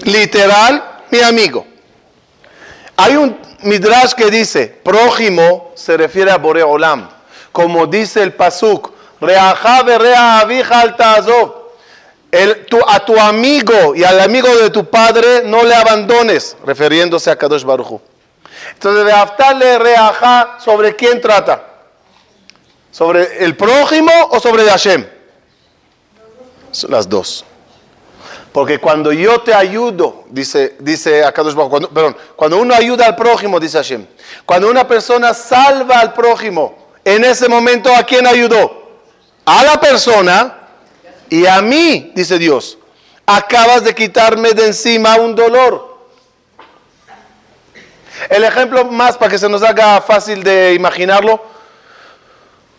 Literal, 0.04 0.82
mi 1.10 1.20
amigo. 1.20 1.66
Hay 2.96 3.16
un 3.16 3.38
midrash 3.60 4.12
que 4.14 4.30
dice, 4.30 4.66
prójimo 4.82 5.72
se 5.74 5.98
refiere 5.98 6.30
a 6.30 6.38
Boreolam. 6.38 7.06
Como 7.52 7.86
dice 7.86 8.22
el 8.22 8.32
pasuk, 8.32 8.92
reaja 9.20 9.82
rea 9.82 10.40
avija 10.40 10.80
al 10.80 10.96
el, 12.30 12.66
tu, 12.66 12.78
a 12.86 13.04
tu 13.04 13.18
amigo 13.18 13.94
y 13.94 14.04
al 14.04 14.20
amigo 14.20 14.48
de 14.56 14.70
tu 14.70 14.84
padre 14.84 15.42
no 15.44 15.64
le 15.64 15.74
abandones, 15.74 16.56
refiriéndose 16.64 17.30
a 17.30 17.36
Kadosh 17.36 17.64
Baruchu. 17.64 18.00
Entonces, 18.72 19.04
de 19.04 19.54
le 19.58 19.78
reaja, 19.78 20.56
¿sobre 20.58 20.94
quién 20.94 21.20
trata? 21.20 21.64
¿Sobre 22.90 23.44
el 23.44 23.56
prójimo 23.56 24.12
o 24.30 24.40
sobre 24.40 24.68
Hashem? 24.68 25.06
Las 26.88 27.08
dos. 27.08 27.44
Porque 28.52 28.78
cuando 28.78 29.12
yo 29.12 29.40
te 29.42 29.54
ayudo, 29.54 30.24
dice, 30.28 30.76
dice 30.80 31.24
Akadosh 31.24 31.54
Baruch, 31.54 31.70
cuando, 31.70 31.90
perdón, 31.90 32.16
cuando 32.34 32.58
uno 32.58 32.74
ayuda 32.74 33.06
al 33.06 33.16
prójimo, 33.16 33.60
dice 33.60 33.76
Hashem, 33.78 34.06
cuando 34.44 34.68
una 34.68 34.86
persona 34.88 35.34
salva 35.34 36.00
al 36.00 36.12
prójimo, 36.12 36.76
en 37.04 37.24
ese 37.24 37.48
momento, 37.48 37.94
¿a 37.94 38.02
quién 38.02 38.26
ayudó? 38.26 38.90
A 39.44 39.62
la 39.64 39.80
persona 39.80 40.59
y 41.30 41.46
a 41.46 41.62
mí, 41.62 42.10
dice 42.14 42.38
Dios, 42.38 42.76
acabas 43.24 43.84
de 43.84 43.94
quitarme 43.94 44.50
de 44.50 44.66
encima 44.66 45.14
un 45.16 45.36
dolor. 45.36 45.98
El 48.28 48.42
ejemplo 48.42 48.84
más 48.84 49.16
para 49.16 49.30
que 49.30 49.38
se 49.38 49.48
nos 49.48 49.62
haga 49.62 50.00
fácil 50.00 50.42
de 50.42 50.74
imaginarlo, 50.74 51.42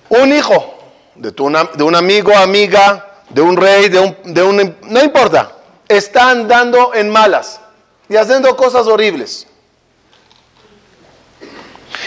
un 0.10 0.34
hijo 0.34 0.78
de, 1.16 1.32
tu, 1.32 1.46
un 1.46 1.96
amigo, 1.96 2.36
amiga, 2.36 3.24
de 3.30 3.42
un 3.42 3.56
rey, 3.56 3.88
de 3.88 4.00
un, 4.00 4.18
de 4.26 4.44
un... 4.44 4.78
No 4.82 5.02
importa, 5.02 5.54
está 5.88 6.30
andando 6.30 6.94
en 6.94 7.10
malas 7.10 7.62
y 8.10 8.18
haciendo 8.18 8.56
cosas 8.58 8.86
horribles. 8.86 9.48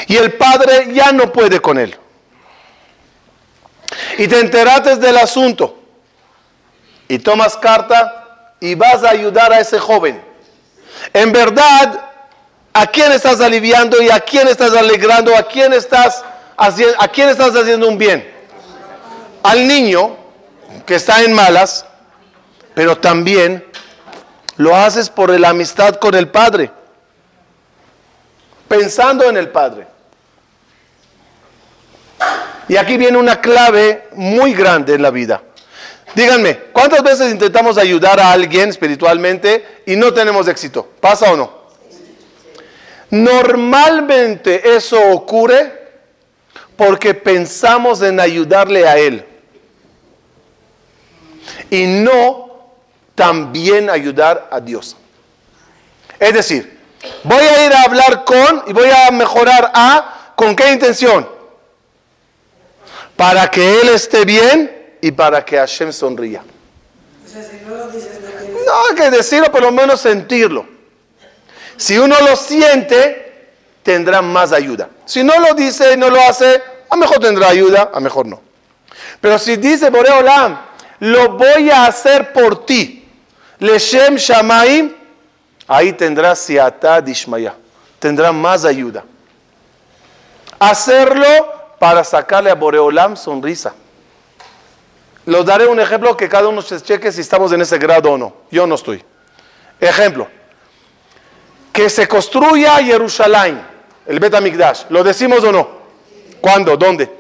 Y 0.09 0.17
el 0.17 0.35
padre 0.35 0.93
ya 0.93 1.11
no 1.11 1.33
puede 1.33 1.59
con 1.61 1.79
él. 1.79 1.97
Y 4.19 4.29
te 4.29 4.41
enteraste 4.41 4.97
del 4.97 5.17
asunto 5.17 5.84
y 7.15 7.19
tomas 7.21 7.57
carta 7.57 8.57
y 8.59 8.75
vas 8.75 9.05
a 9.05 9.11
ayudar 9.11 9.53
a 9.53 9.61
ese 9.61 9.79
joven. 9.79 10.21
En 11.13 11.31
verdad, 11.31 12.11
¿a 12.73 12.87
quién 12.89 13.13
estás 13.13 13.41
aliviando 13.41 14.03
y 14.03 14.11
a 14.11 14.19
quién 14.19 14.49
estás 14.49 14.75
alegrando? 14.75 15.37
¿A 15.37 15.47
quién 15.47 15.73
estás 15.73 16.25
haciendo, 16.57 16.97
a 17.01 17.07
quién 17.07 17.29
estás 17.29 17.55
haciendo 17.55 17.87
un 17.87 17.99
bien? 17.99 18.29
Al 19.45 19.69
niño 19.69 20.17
que 20.85 20.97
está 20.97 21.23
en 21.23 21.35
malas, 21.35 21.87
pero 22.75 22.99
también 22.99 23.65
lo 24.57 24.75
haces 24.75 25.09
por 25.09 25.39
la 25.39 25.51
amistad 25.51 25.95
con 25.97 26.17
el 26.17 26.29
Padre, 26.29 26.73
pensando 28.67 29.29
en 29.31 29.37
el 29.37 29.51
Padre. 29.51 29.87
Y 32.67 32.77
aquí 32.77 32.97
viene 32.97 33.19
una 33.19 33.41
clave 33.41 34.09
muy 34.15 34.53
grande 34.53 34.95
en 34.95 35.03
la 35.03 35.11
vida. 35.11 35.43
Díganme, 36.15 36.57
¿cuántas 36.73 37.03
veces 37.03 37.33
intentamos 37.33 37.77
ayudar 37.77 38.21
a 38.21 38.31
alguien 38.31 38.69
espiritualmente 38.69 39.83
y 39.85 39.97
no 39.97 40.15
tenemos 40.15 40.47
éxito? 40.47 40.89
¿Pasa 41.01 41.33
o 41.33 41.37
no? 41.37 41.65
Normalmente 43.11 44.77
eso 44.77 45.01
ocurre 45.11 45.85
porque 46.77 47.15
pensamos 47.15 48.03
en 48.03 48.21
ayudarle 48.21 48.87
a 48.87 48.97
él 48.97 49.25
y 51.71 51.87
no 51.87 52.73
también 53.15 53.91
ayudar 53.91 54.49
a 54.51 54.61
Dios. 54.61 54.97
Es 56.19 56.33
decir, 56.33 56.79
voy 57.25 57.45
a 57.45 57.67
ir 57.67 57.73
a 57.73 57.83
hablar 57.83 58.25
con 58.25 58.65
y 58.67 58.73
voy 58.73 58.89
a 58.91 59.11
mejorar 59.11 59.71
a, 59.75 60.33
¿con 60.37 60.55
qué 60.55 60.73
intención? 60.73 61.29
Para 63.17 63.51
que 63.51 63.81
él 63.81 63.89
esté 63.91 64.25
bien 64.25 64.74
y 65.05 65.13
para 65.13 65.45
que 65.45 65.59
Hashem 65.59 65.93
sonría. 65.93 66.43
no, 68.67 68.73
hay 68.89 68.95
que 68.97 69.11
decirlo, 69.11 69.53
por 69.53 69.61
lo 69.61 69.71
menos 69.71 70.01
sentirlo. 70.01 70.65
Si 71.77 71.99
uno 71.99 72.17
lo 72.23 72.35
siente, 72.35 73.51
tendrá 73.83 74.23
más 74.23 74.51
ayuda. 74.53 74.89
Si 75.05 75.23
no 75.23 75.39
lo 75.41 75.53
dice 75.53 75.93
y 75.93 75.99
no 75.99 76.09
lo 76.09 76.19
hace, 76.23 76.55
a 76.89 76.97
lo 76.97 76.97
mejor 76.97 77.19
tendrá 77.19 77.49
ayuda, 77.49 77.91
a 77.93 77.97
lo 77.97 78.01
mejor 78.01 78.25
no. 78.25 78.41
Pero 79.21 79.39
si 79.39 79.57
dice 79.57 79.91
Boreolam, 79.91 80.59
lo 81.01 81.37
voy 81.37 81.69
a 81.69 81.85
hacer 81.85 82.33
por 82.33 82.65
ti, 82.65 83.07
Leshem 83.59 84.15
Shamaim, 84.15 84.95
ahí 85.69 85.93
tendrá 85.93 86.35
siata 86.35 87.03
dishmaya, 87.03 87.55
tendrá 87.99 88.33
más 88.33 88.65
ayuda. 88.65 89.05
Hacerlo 90.59 91.77
para 91.79 92.03
sacarle 92.05 92.51
a 92.51 92.55
Boreolam 92.55 93.19
sonrisa. 93.19 93.75
Les 95.27 95.45
daré 95.45 95.67
un 95.67 95.81
ejemplo 95.81 96.17
que 96.17 96.29
cada 96.29 96.49
uno 96.49 96.61
se 96.61 96.81
cheque 96.81 97.11
si 97.11 97.23
estamos 97.23 97.53
en 97.53 97.63
ese 97.63 97.79
grado 97.79 98.13
o 98.13 98.19
no. 98.19 98.35
Yo 98.51 98.67
no 98.67 98.75
estoy. 98.75 99.03
Ejemplo. 99.81 100.29
que 101.73 101.91
se 101.91 102.07
construya 102.07 102.77
Jerusalén, 102.77 103.61
el 104.07 104.21
Bet 104.21 104.33
Amikdash. 104.35 104.85
¿Lo 104.91 105.03
decimos 105.03 105.43
o 105.43 105.51
no? 105.51 105.69
¿Cuándo? 106.41 106.77
¿Dónde? 106.77 107.11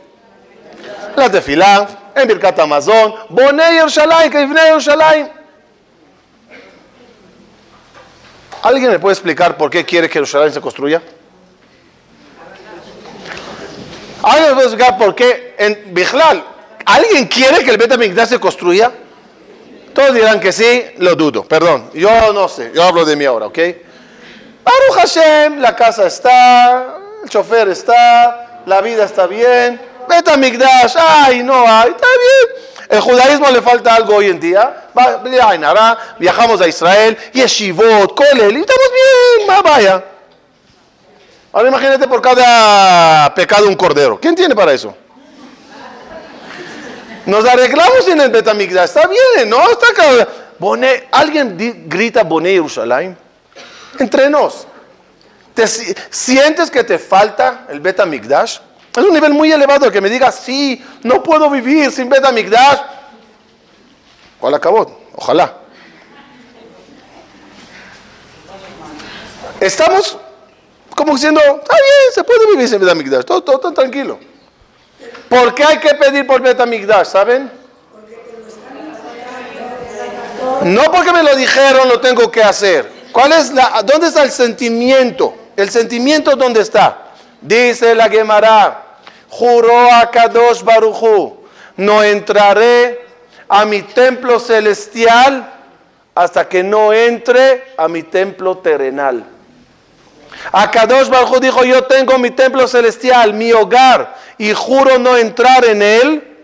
La 1.16 1.28
Tefilá, 1.28 1.88
en 2.14 2.28
Birkat 2.28 2.60
Amazon, 2.60 3.14
Boné 3.30 3.64
Jerusalén, 3.64 4.30
que 4.30 4.46
Jerusalén. 4.46 5.32
¿Alguien 8.62 8.92
me 8.92 8.98
puede 9.00 9.14
explicar 9.14 9.56
por 9.56 9.70
qué 9.70 9.84
quiere 9.84 10.06
que 10.06 10.14
Jerusalén 10.14 10.52
se 10.52 10.60
construya? 10.60 11.02
¿Alguien 14.22 14.50
me 14.50 14.54
puede 14.54 14.68
explicar 14.68 14.96
por 14.96 15.14
qué 15.16 15.56
en 15.58 15.92
Bijlal, 15.92 16.44
¿alguien 16.84 17.26
quiere 17.26 17.64
que 17.64 17.70
el 17.70 17.76
Bet 17.76 17.92
Amikdash 17.92 18.28
se 18.28 18.40
construya? 18.40 18.92
Todos 19.94 20.12
dirán 20.12 20.40
que 20.40 20.52
sí, 20.52 20.84
lo 20.98 21.14
dudo, 21.14 21.44
perdón. 21.44 21.90
Yo 21.94 22.32
no 22.32 22.48
sé, 22.48 22.72
yo 22.74 22.82
hablo 22.82 23.04
de 23.04 23.14
mí 23.14 23.24
ahora, 23.24 23.46
¿ok? 23.46 23.58
Baruch 24.64 24.96
Hashem, 24.96 25.60
la 25.60 25.76
casa 25.76 26.06
está, 26.06 26.96
el 27.22 27.28
chofer 27.28 27.68
está, 27.68 28.62
la 28.66 28.80
vida 28.80 29.04
está 29.04 29.26
bien. 29.26 29.80
Vete 30.08 30.30
a 30.30 30.36
Migdash, 30.36 30.96
ay, 30.98 31.42
no 31.42 31.64
hay, 31.66 31.90
está 31.90 32.06
bien. 32.06 32.64
El 32.88 33.00
judaísmo 33.00 33.50
le 33.50 33.62
falta 33.62 33.94
algo 33.94 34.16
hoy 34.16 34.28
en 34.28 34.40
día. 34.40 34.88
Viajamos 36.18 36.60
a 36.60 36.68
Israel, 36.68 37.16
Yeshivot, 37.32 38.14
Kolel, 38.14 38.56
y 38.56 38.60
estamos 38.60 38.90
bien, 39.46 39.62
vaya. 39.64 40.04
Ahora 41.52 41.68
imagínate 41.68 42.08
por 42.08 42.20
cada 42.20 43.32
pecado 43.32 43.68
un 43.68 43.76
cordero. 43.76 44.18
¿Quién 44.20 44.34
tiene 44.34 44.54
para 44.54 44.72
eso? 44.72 44.94
Nos 47.26 47.44
arreglamos 47.44 48.06
en 48.08 48.20
el 48.20 48.30
Betamigdash. 48.30 48.84
Está 48.84 49.06
bien, 49.06 49.48
¿no? 49.48 49.58
Está. 49.70 49.86
¿Alguien 51.12 51.86
grita 51.88 52.22
Boné 52.22 52.52
Jerusalén? 52.52 53.16
entre 53.98 54.30
nos. 54.30 54.66
¿Te 55.54 55.66
sientes 55.66 56.70
que 56.70 56.82
te 56.82 56.98
falta 56.98 57.66
el 57.68 57.80
beta 57.80 58.04
migdash? 58.04 58.58
Es 58.96 59.04
un 59.04 59.12
nivel 59.12 59.32
muy 59.32 59.52
elevado 59.52 59.90
que 59.90 60.00
me 60.00 60.08
digas, 60.08 60.40
sí, 60.44 60.84
no 61.02 61.22
puedo 61.22 61.48
vivir 61.50 61.90
sin 61.92 62.08
beta 62.08 62.32
migdash. 62.32 62.80
¿Cuál 64.38 64.54
acabó? 64.54 65.00
Ojalá. 65.14 65.54
Estamos 69.60 70.18
como 70.94 71.14
diciendo, 71.14 71.40
está 71.40 71.74
bien, 71.74 72.12
se 72.12 72.24
puede 72.24 72.46
vivir 72.50 72.68
sin 72.68 72.80
beta 72.80 72.94
migdash, 72.94 73.24
todo, 73.24 73.42
todo, 73.42 73.72
tranquilo. 73.72 74.18
¿Por 75.28 75.54
qué 75.54 75.64
hay 75.64 75.78
que 75.78 75.94
pedir 75.94 76.26
por 76.26 76.40
beta 76.40 76.66
migdash? 76.66 77.06
¿Saben? 77.06 77.50
No 80.64 80.82
porque 80.84 81.12
me 81.12 81.22
lo 81.22 81.34
dijeron, 81.36 81.88
lo 81.88 82.00
tengo 82.00 82.30
que 82.30 82.42
hacer. 82.42 82.90
¿Cuál 83.12 83.32
es 83.32 83.52
la, 83.52 83.82
¿Dónde 83.84 84.08
está 84.08 84.22
el 84.22 84.30
sentimiento? 84.30 85.34
¿El 85.56 85.70
sentimiento 85.70 86.34
dónde 86.36 86.60
está? 86.60 86.98
Dice 87.40 87.94
la 87.94 88.08
Gemara, 88.08 88.82
juró 89.28 89.92
a 89.92 90.10
Kadosh 90.10 90.62
Baruchu, 90.62 91.36
no 91.76 92.02
entraré 92.02 93.04
a 93.48 93.64
mi 93.64 93.82
templo 93.82 94.40
celestial 94.40 95.52
hasta 96.14 96.48
que 96.48 96.62
no 96.62 96.92
entre 96.92 97.72
a 97.76 97.88
mi 97.88 98.02
templo 98.02 98.58
terrenal. 98.58 99.24
A 100.52 100.70
Kadosh 100.70 101.08
dijo, 101.40 101.64
yo 101.64 101.84
tengo 101.84 102.18
mi 102.18 102.30
templo 102.30 102.66
celestial, 102.66 103.34
mi 103.34 103.52
hogar, 103.52 104.14
y 104.38 104.52
juro 104.52 104.98
no 104.98 105.16
entrar 105.16 105.64
en 105.64 105.82
él 105.82 106.36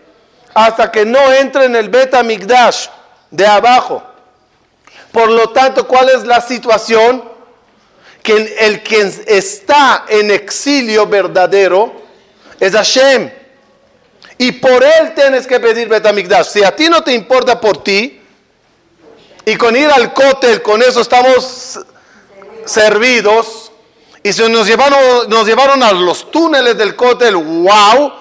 hasta 0.53 0.91
que 0.91 1.05
no 1.05 1.31
entre 1.33 1.65
en 1.65 1.75
el 1.75 1.89
Bet 1.89 2.13
Migdash 2.23 2.87
de 3.29 3.45
abajo. 3.45 4.03
Por 5.11 5.29
lo 5.29 5.49
tanto, 5.49 5.87
¿cuál 5.87 6.09
es 6.09 6.25
la 6.25 6.41
situación? 6.41 7.23
Que 8.23 8.55
el 8.59 8.83
que 8.83 9.01
está 9.27 10.05
en 10.07 10.31
exilio 10.31 11.07
verdadero 11.07 11.91
es 12.59 12.73
Hashem. 12.73 13.31
Y 14.37 14.53
por 14.53 14.83
él 14.83 15.13
tienes 15.13 15.45
que 15.45 15.59
pedir 15.59 15.87
Betamigdash. 15.87 16.47
Si 16.47 16.63
a 16.63 16.75
ti 16.75 16.89
no 16.89 17.03
te 17.03 17.13
importa 17.13 17.59
por 17.59 17.83
ti, 17.83 18.21
y 19.45 19.55
con 19.55 19.75
ir 19.75 19.89
al 19.89 20.13
cótel, 20.13 20.61
con 20.61 20.81
eso 20.81 21.01
estamos 21.01 21.79
servidos, 22.65 23.70
y 24.23 24.33
si 24.33 24.49
nos 24.49 24.67
llevaron, 24.67 25.29
nos 25.29 25.45
llevaron 25.45 25.81
a 25.83 25.91
los 25.93 26.29
túneles 26.29 26.77
del 26.77 26.95
cótel, 26.95 27.35
wow, 27.35 28.13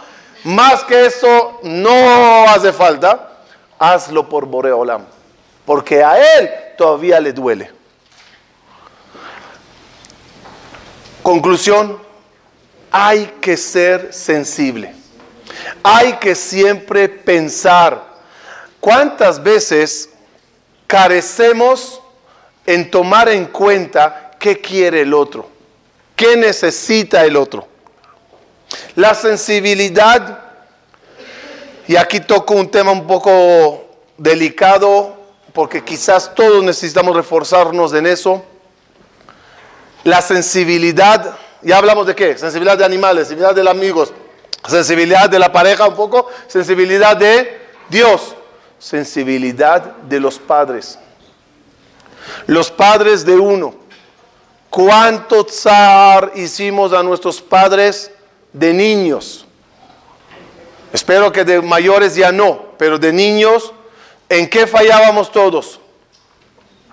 más 0.44 0.84
que 0.84 1.06
eso 1.06 1.60
no 1.62 2.48
hace 2.48 2.72
falta, 2.72 3.42
hazlo 3.78 4.28
por 4.28 4.46
Boreolam 4.46 5.04
porque 5.70 6.02
a 6.02 6.18
él 6.18 6.50
todavía 6.76 7.20
le 7.20 7.32
duele. 7.32 7.70
Conclusión, 11.22 12.02
hay 12.90 13.36
que 13.40 13.56
ser 13.56 14.12
sensible. 14.12 14.92
Hay 15.84 16.14
que 16.14 16.34
siempre 16.34 17.08
pensar 17.08 18.04
cuántas 18.80 19.40
veces 19.40 20.10
carecemos 20.88 22.00
en 22.66 22.90
tomar 22.90 23.28
en 23.28 23.46
cuenta 23.46 24.32
qué 24.40 24.60
quiere 24.60 25.02
el 25.02 25.14
otro, 25.14 25.48
qué 26.20 26.36
necesita 26.36 27.24
el 27.24 27.34
otro. 27.34 27.66
La 28.94 29.14
sensibilidad, 29.14 30.38
y 31.88 31.96
aquí 31.96 32.20
toco 32.20 32.52
un 32.52 32.70
tema 32.70 32.92
un 32.92 33.06
poco 33.06 33.86
delicado 34.18 35.16
porque 35.54 35.82
quizás 35.82 36.34
todos 36.34 36.62
necesitamos 36.62 37.16
reforzarnos 37.16 37.94
en 37.94 38.06
eso. 38.06 38.44
La 40.04 40.20
sensibilidad, 40.20 41.38
ya 41.62 41.78
hablamos 41.78 42.06
de 42.06 42.14
qué, 42.14 42.36
sensibilidad 42.36 42.76
de 42.76 42.84
animales, 42.84 43.28
sensibilidad 43.28 43.54
de 43.54 43.64
los 43.64 43.70
amigos, 43.70 44.12
sensibilidad 44.68 45.30
de 45.30 45.38
la 45.38 45.50
pareja 45.50 45.88
un 45.88 45.96
poco, 45.96 46.28
sensibilidad 46.48 47.16
de 47.16 47.62
Dios, 47.88 48.36
sensibilidad 48.78 49.96
de 50.02 50.20
los 50.20 50.38
padres. 50.38 50.98
Los 52.46 52.70
padres 52.70 53.24
de 53.24 53.38
uno. 53.38 53.80
¿Cuánto 54.70 55.44
zar 55.44 56.32
hicimos 56.36 56.92
a 56.92 57.02
nuestros 57.02 57.40
padres 57.40 58.10
de 58.52 58.72
niños? 58.72 59.44
Espero 60.92 61.30
que 61.30 61.44
de 61.44 61.60
mayores 61.60 62.14
ya 62.14 62.32
no, 62.32 62.66
pero 62.78 62.98
de 62.98 63.12
niños 63.12 63.72
¿En 64.30 64.48
qué 64.48 64.64
fallábamos 64.68 65.32
todos? 65.32 65.80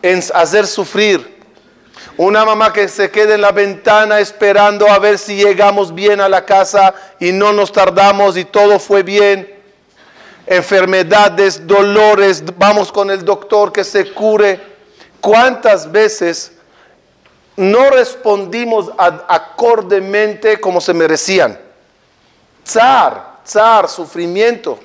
En 0.01 0.23
hacer 0.33 0.65
sufrir. 0.65 1.37
Una 2.17 2.43
mamá 2.43 2.73
que 2.73 2.87
se 2.87 3.11
quede 3.11 3.35
en 3.35 3.41
la 3.41 3.51
ventana 3.51 4.19
esperando 4.19 4.89
a 4.89 4.97
ver 4.97 5.19
si 5.19 5.35
llegamos 5.35 5.93
bien 5.93 6.19
a 6.19 6.27
la 6.27 6.43
casa 6.43 6.95
y 7.19 7.31
no 7.31 7.53
nos 7.53 7.71
tardamos 7.71 8.37
y 8.37 8.45
todo 8.45 8.79
fue 8.79 9.03
bien. 9.03 9.55
Enfermedades, 10.47 11.67
dolores, 11.67 12.43
vamos 12.57 12.91
con 12.91 13.11
el 13.11 13.23
doctor 13.23 13.71
que 13.71 13.83
se 13.83 14.11
cure. 14.11 14.59
¿Cuántas 15.21 15.91
veces 15.91 16.53
no 17.57 17.89
respondimos 17.89 18.91
acordemente 18.97 20.61
como 20.61 20.79
se 20.79 20.93
merecían? 20.93 21.59
Zar, 22.65 23.39
zar, 23.45 23.89
sufrimiento. 23.89 24.79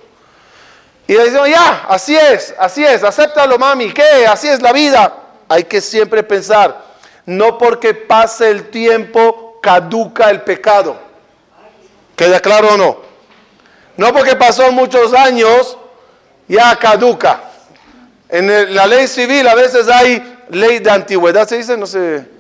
Y 1.07 1.13
le 1.13 1.25
decimos, 1.25 1.49
ya, 1.49 1.85
así 1.89 2.17
es, 2.17 2.55
así 2.59 2.83
es, 2.83 3.05
acéptalo 3.05 3.59
mami, 3.59 3.93
¿qué? 3.93 4.27
Así 4.27 4.49
es 4.49 4.63
la 4.63 4.73
vida. 4.73 5.15
Hay 5.49 5.65
que 5.65 5.83
siempre 5.83 6.23
pensar, 6.23 6.81
no 7.27 7.59
porque 7.59 7.93
pase 7.93 8.51
el 8.51 8.71
tiempo 8.71 9.59
caduca 9.61 10.31
el 10.31 10.41
pecado. 10.41 10.97
¿Queda 12.17 12.41
claro 12.41 12.75
o 12.75 12.77
no? 12.79 12.97
No 13.99 14.13
porque 14.15 14.35
pasó 14.35 14.73
muchos 14.73 15.13
años, 15.13 15.77
ya 16.49 16.75
caduca. 16.77 17.43
En 18.31 18.75
la 18.75 18.87
ley 18.87 19.07
civil 19.09 19.47
a 19.47 19.55
veces 19.55 19.89
hay 19.89 20.41
ley 20.49 20.79
de 20.79 20.91
antigüedad, 20.91 21.47
se 21.47 21.59
dice, 21.59 21.77
no 21.77 21.87
sé. 21.87 22.32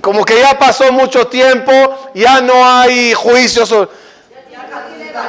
Como 0.00 0.24
que 0.24 0.40
ya 0.40 0.58
pasó 0.58 0.90
mucho 0.92 1.26
tiempo, 1.26 1.72
ya 2.14 2.40
no 2.40 2.64
hay 2.64 3.12
juicios. 3.12 3.74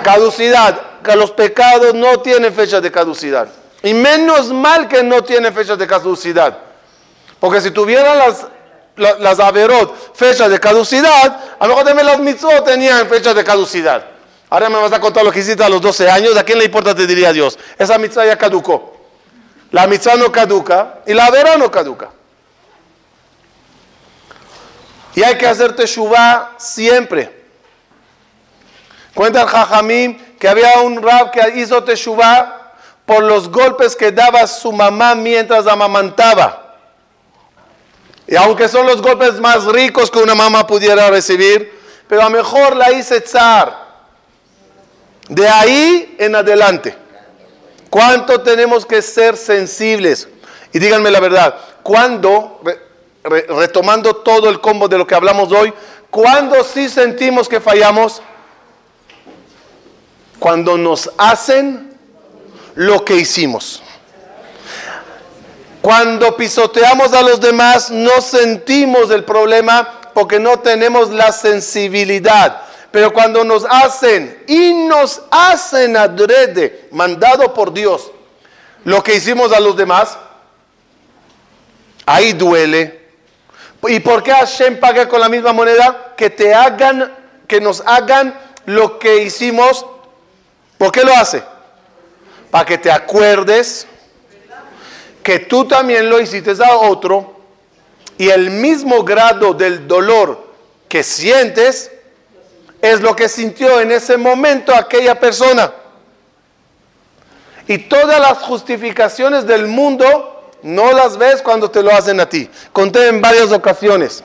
Caducidad 0.04 0.80
que 1.04 1.16
los 1.16 1.32
pecados 1.32 1.94
no 1.94 2.20
tienen 2.20 2.54
fecha 2.54 2.80
de 2.80 2.92
caducidad. 2.92 3.48
Y 3.84 3.94
menos 3.94 4.52
mal 4.52 4.88
que 4.88 5.04
no 5.04 5.24
tienen 5.24 5.54
fecha 5.54 5.76
de 5.76 5.88
caducidad. 5.88 6.58
Porque 7.40 7.60
si 7.60 7.72
tuvieran 7.72 8.20
las, 8.20 8.46
las, 9.20 9.40
averot 9.40 10.16
fechas 10.16 10.50
de 10.50 10.60
caducidad, 10.60 11.40
a 11.60 11.66
lo 11.66 11.70
mejor 11.70 11.86
también 11.86 12.06
las 12.06 12.20
mitzvot 12.20 12.64
tenían 12.64 13.08
fecha 13.08 13.34
de 13.34 13.44
caducidad. 13.44 14.06
Ahora 14.50 14.70
me 14.70 14.78
vas 14.78 14.92
a 14.92 15.00
contar 15.00 15.24
lo 15.24 15.32
que 15.32 15.40
hiciste 15.40 15.64
a 15.64 15.70
los 15.70 15.82
12 15.82 16.10
años. 16.10 16.38
¿A 16.38 16.44
quién 16.44 16.60
le 16.60 16.66
importa? 16.66 16.94
Te 16.94 17.08
diría 17.08 17.34
Dios. 17.34 17.58
Esa 17.80 17.98
mitzvah 17.98 18.26
ya 18.26 18.38
caducó. 18.38 18.96
La 19.72 19.88
mitzvah 19.88 20.16
no 20.16 20.32
caduca 20.32 21.00
y 21.08 21.14
la 21.14 21.26
averot 21.26 21.58
no 21.58 21.72
caduca. 21.72 22.10
Y 25.16 25.24
hay 25.24 25.38
que 25.38 25.48
hacer 25.48 25.76
teshuvah 25.76 26.52
siempre. 26.58 27.42
Cuenta 29.14 29.42
el 29.42 29.48
Jajamim 29.48 30.18
que 30.40 30.48
había 30.48 30.80
un 30.82 31.02
rab 31.02 31.32
que 31.32 31.60
hizo 31.60 31.84
teshuvah 31.84 32.74
por 33.06 33.24
los 33.24 33.50
golpes 33.50 33.96
que 33.96 34.12
daba 34.12 34.48
su 34.48 34.72
mamá 34.72 35.16
mientras 35.16 35.68
amamantaba. 35.68 36.78
Y 38.28 38.36
aunque 38.36 38.70
son 38.70 38.86
los 38.86 39.02
golpes 39.02 39.40
más 39.40 39.66
ricos 39.66 40.10
que 40.10 40.20
una 40.20 40.36
mamá 40.36 40.66
pudiera 40.66 41.10
recibir, 41.10 41.78
pero 42.08 42.22
a 42.22 42.26
lo 42.26 42.32
mejor 42.32 42.76
la 42.76 42.92
hice 42.92 43.20
zar. 43.22 43.90
De 45.28 45.48
ahí 45.48 46.16
en 46.18 46.36
adelante. 46.36 46.96
¿Cuánto 47.90 48.42
tenemos 48.42 48.86
que 48.86 49.02
ser 49.02 49.36
sensibles? 49.36 50.30
Y 50.72 50.80
díganme 50.80 51.12
la 51.12 51.20
verdad, 51.20 51.56
¿cuándo, 51.84 52.62
retomando 53.24 54.16
todo 54.18 54.50
el 54.50 54.60
combo 54.60 54.88
de 54.88 54.98
lo 54.98 55.06
que 55.06 55.16
hablamos 55.16 55.52
hoy, 55.52 55.74
¿cuándo 56.10 56.64
sí 56.64 56.90
sentimos 56.90 57.48
que 57.48 57.60
fallamos? 57.60 58.22
Cuando 60.40 60.78
nos 60.78 61.12
hacen 61.18 61.98
lo 62.76 63.06
que 63.06 63.16
hicimos. 63.16 63.84
Cuando 65.82 66.36
pisoteamos 66.38 67.14
a 67.14 67.22
los 67.22 67.42
demás 67.42 67.90
no 67.90 68.22
sentimos 68.22 69.10
el 69.10 69.24
problema 69.24 70.02
porque 70.14 70.40
no 70.40 70.60
tenemos 70.60 71.10
la 71.10 71.32
sensibilidad. 71.32 72.62
Pero 72.92 73.14
cuando 73.14 73.44
nos 73.44 73.66
hacen 73.70 74.44
y 74.48 74.74
nos 74.74 75.22
hacen 75.32 75.96
adrede, 75.96 76.88
mandado 76.92 77.54
por 77.54 77.72
Dios, 77.72 78.12
lo 78.84 79.02
que 79.02 79.16
hicimos 79.16 79.54
a 79.54 79.60
los 79.60 79.78
demás, 79.78 80.18
ahí 82.06 82.34
duele. 82.34 83.01
¿Y 83.88 84.00
por 84.00 84.22
qué 84.22 84.32
Hashem 84.32 84.80
paga 84.80 85.08
con 85.08 85.20
la 85.20 85.30
misma 85.30 85.54
moneda? 85.54 86.14
Que 86.16 86.30
te 86.30 86.54
hagan, 86.54 87.14
que 87.48 87.60
nos 87.60 87.82
hagan 87.86 88.38
lo 88.66 89.00
que 89.00 89.24
hicimos. 89.24 89.86
¿Por 90.78 90.92
qué 90.92 91.04
lo 91.04 91.14
hace? 91.14 91.44
Para 92.50 92.66
que 92.66 92.78
te 92.78 92.92
acuerdes 92.92 93.88
que 95.24 95.40
tú 95.40 95.68
también 95.68 96.10
lo 96.10 96.20
hiciste 96.20 96.52
a 96.64 96.78
otro 96.78 97.36
y 98.18 98.30
el 98.30 98.50
mismo 98.50 99.04
grado 99.04 99.54
del 99.54 99.88
dolor 99.88 100.52
que 100.88 101.04
sientes 101.04 101.92
es 102.82 103.02
lo 103.02 103.16
que 103.16 103.30
sintió 103.30 103.80
en 103.80 103.92
ese 103.92 104.18
momento 104.18 104.76
aquella 104.76 105.20
persona. 105.20 105.72
Y 107.68 107.78
todas 107.78 108.20
las 108.20 108.40
justificaciones 108.40 109.46
del 109.46 109.68
mundo 109.68 110.41
no 110.64 110.92
las 110.94 111.18
ves 111.18 111.42
cuando 111.42 111.70
te 111.70 111.82
lo 111.82 111.92
hacen 111.92 112.20
a 112.20 112.28
ti. 112.28 112.50
Conté 112.72 113.08
en 113.08 113.22
varias 113.22 113.52
ocasiones. 113.52 114.24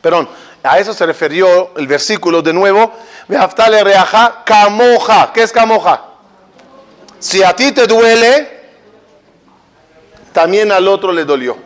Perdón, 0.00 0.28
a 0.62 0.78
eso 0.78 0.92
se 0.92 1.06
refirió 1.06 1.72
el 1.76 1.86
versículo 1.86 2.42
de 2.42 2.52
nuevo. 2.52 2.92
reaja 3.28 4.42
camoja. 4.44 5.32
¿Qué 5.32 5.42
es 5.42 5.52
camoja? 5.52 6.04
Si 7.18 7.42
a 7.42 7.54
ti 7.54 7.72
te 7.72 7.86
duele, 7.86 8.60
también 10.32 10.72
al 10.72 10.88
otro 10.88 11.12
le 11.12 11.24
dolió. 11.24 11.56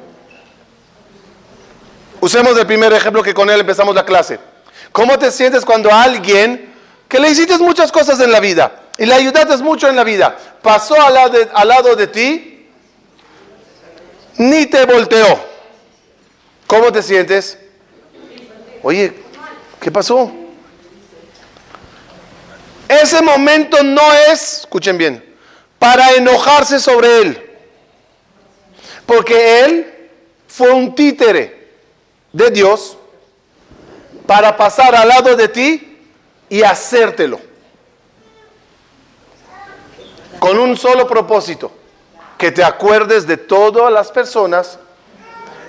Usemos 2.21 2.59
el 2.59 2.67
primer 2.67 2.93
ejemplo 2.93 3.23
que 3.23 3.35
con 3.35 3.49
él 3.51 3.61
empezamos 3.61 3.95
la 3.95 4.05
clase. 4.05 4.39
¿Cómo 4.93 5.19
te 5.19 5.31
sientes 5.31 5.65
cuando 5.65 5.93
alguien 5.93 6.75
que 7.09 7.19
le 7.19 7.31
hiciste 7.31 7.57
muchas 7.59 7.91
cosas 7.91 8.21
en 8.21 8.31
la 8.31 8.41
vida 8.41 8.73
y 8.99 9.07
le 9.07 9.15
ayudaste 9.15 9.57
mucho 9.59 9.89
en 9.89 9.97
la 9.97 10.05
vida, 10.05 10.37
pasó 10.61 11.01
al 11.01 11.15
lado 11.15 11.31
de, 11.31 11.49
al 11.55 11.69
lado 11.69 11.97
de 11.97 12.07
ti, 12.09 12.58
ni 14.39 14.67
te 14.67 14.87
volteó? 14.87 15.39
¿Cómo 16.67 16.91
te 16.93 17.03
sientes? 17.03 17.59
Oye, 18.83 19.13
¿qué 19.81 19.91
pasó? 19.91 20.33
Ese 22.89 23.21
momento 23.21 23.83
no 23.83 24.13
es, 24.31 24.61
escuchen 24.61 24.97
bien, 24.97 25.37
para 25.79 26.13
enojarse 26.13 26.81
sobre 26.81 27.19
él. 27.21 27.51
Porque 29.05 29.61
él 29.65 30.11
fue 30.47 30.71
un 30.71 30.95
títere 30.95 31.69
de 32.33 32.51
Dios 32.51 32.97
para 34.27 34.57
pasar 34.57 34.95
al 34.95 35.09
lado 35.09 35.37
de 35.37 35.49
ti 35.49 35.99
y 36.49 36.63
hacértelo. 36.63 37.41
Con 40.39 40.59
un 40.59 40.77
solo 40.77 41.07
propósito, 41.07 41.73
que 42.39 42.53
te 42.53 42.63
acuerdes 42.63 43.27
de 43.27 43.37
todas 43.37 43.93
las 43.93 44.11
personas 44.13 44.79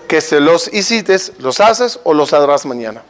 que 0.07 0.21
se 0.21 0.39
los 0.39 0.71
hiciste, 0.71 1.17
los 1.39 1.59
haces 1.59 1.99
o 2.03 2.13
los 2.13 2.31
harás 2.31 2.65
mañana. 2.65 3.01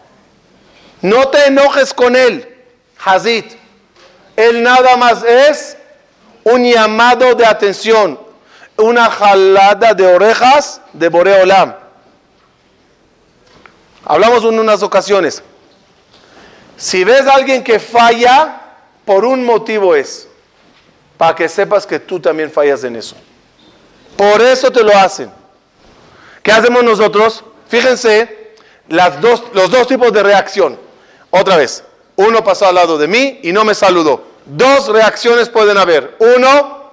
No 1.01 1.27
te 1.27 1.47
enojes 1.47 1.93
con 1.93 2.15
él, 2.15 2.57
Hazit. 3.03 3.45
Él 4.35 4.63
nada 4.63 4.95
más 4.97 5.23
es 5.23 5.77
un 6.43 6.63
llamado 6.63 7.35
de 7.35 7.45
atención, 7.45 8.19
una 8.77 9.09
jalada 9.09 9.93
de 9.93 10.07
orejas 10.07 10.81
de 10.93 11.09
Boreolam. 11.09 11.75
Hablamos 14.05 14.43
en 14.43 14.59
unas 14.59 14.81
ocasiones. 14.81 15.43
Si 16.77 17.03
ves 17.03 17.27
a 17.27 17.35
alguien 17.35 17.63
que 17.63 17.79
falla, 17.79 18.61
por 19.03 19.25
un 19.25 19.45
motivo 19.45 19.95
es, 19.95 20.29
para 21.17 21.35
que 21.35 21.49
sepas 21.49 21.85
que 21.85 21.99
tú 21.99 22.19
también 22.19 22.49
fallas 22.49 22.83
en 22.85 22.95
eso. 22.95 23.15
Por 24.19 24.41
eso 24.41 24.69
te 24.69 24.83
lo 24.83 24.93
hacen. 24.97 25.31
¿Qué 26.43 26.51
hacemos 26.51 26.83
nosotros? 26.83 27.41
Fíjense 27.69 28.51
las 28.89 29.21
dos, 29.21 29.43
los 29.53 29.71
dos 29.71 29.87
tipos 29.87 30.11
de 30.11 30.21
reacción. 30.21 30.77
Otra 31.29 31.55
vez, 31.55 31.85
uno 32.17 32.43
pasó 32.43 32.67
al 32.67 32.75
lado 32.75 32.97
de 32.97 33.07
mí 33.07 33.39
y 33.43 33.53
no 33.53 33.63
me 33.63 33.73
saludó. 33.73 34.25
Dos 34.45 34.89
reacciones 34.89 35.47
pueden 35.47 35.77
haber. 35.77 36.17
Uno, 36.19 36.91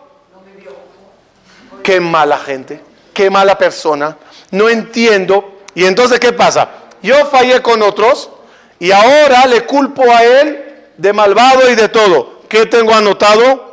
qué 1.83 1.99
mala 1.99 2.39
gente, 2.39 2.81
qué 3.13 3.29
mala 3.29 3.59
persona, 3.59 4.17
no 4.53 4.69
entiendo. 4.69 5.63
Y 5.75 5.85
entonces, 5.85 6.21
¿qué 6.21 6.33
pasa? 6.33 6.69
Yo 7.03 7.27
fallé 7.27 7.61
con 7.61 7.83
otros 7.83 8.31
y 8.79 8.93
ahora 8.93 9.47
le 9.47 9.67
culpo 9.67 10.05
a 10.13 10.23
él 10.23 10.93
de 10.97 11.13
malvado 11.13 11.69
y 11.69 11.75
de 11.75 11.89
todo. 11.89 12.43
¿Qué 12.49 12.67
tengo 12.67 12.95
anotado? 12.95 13.66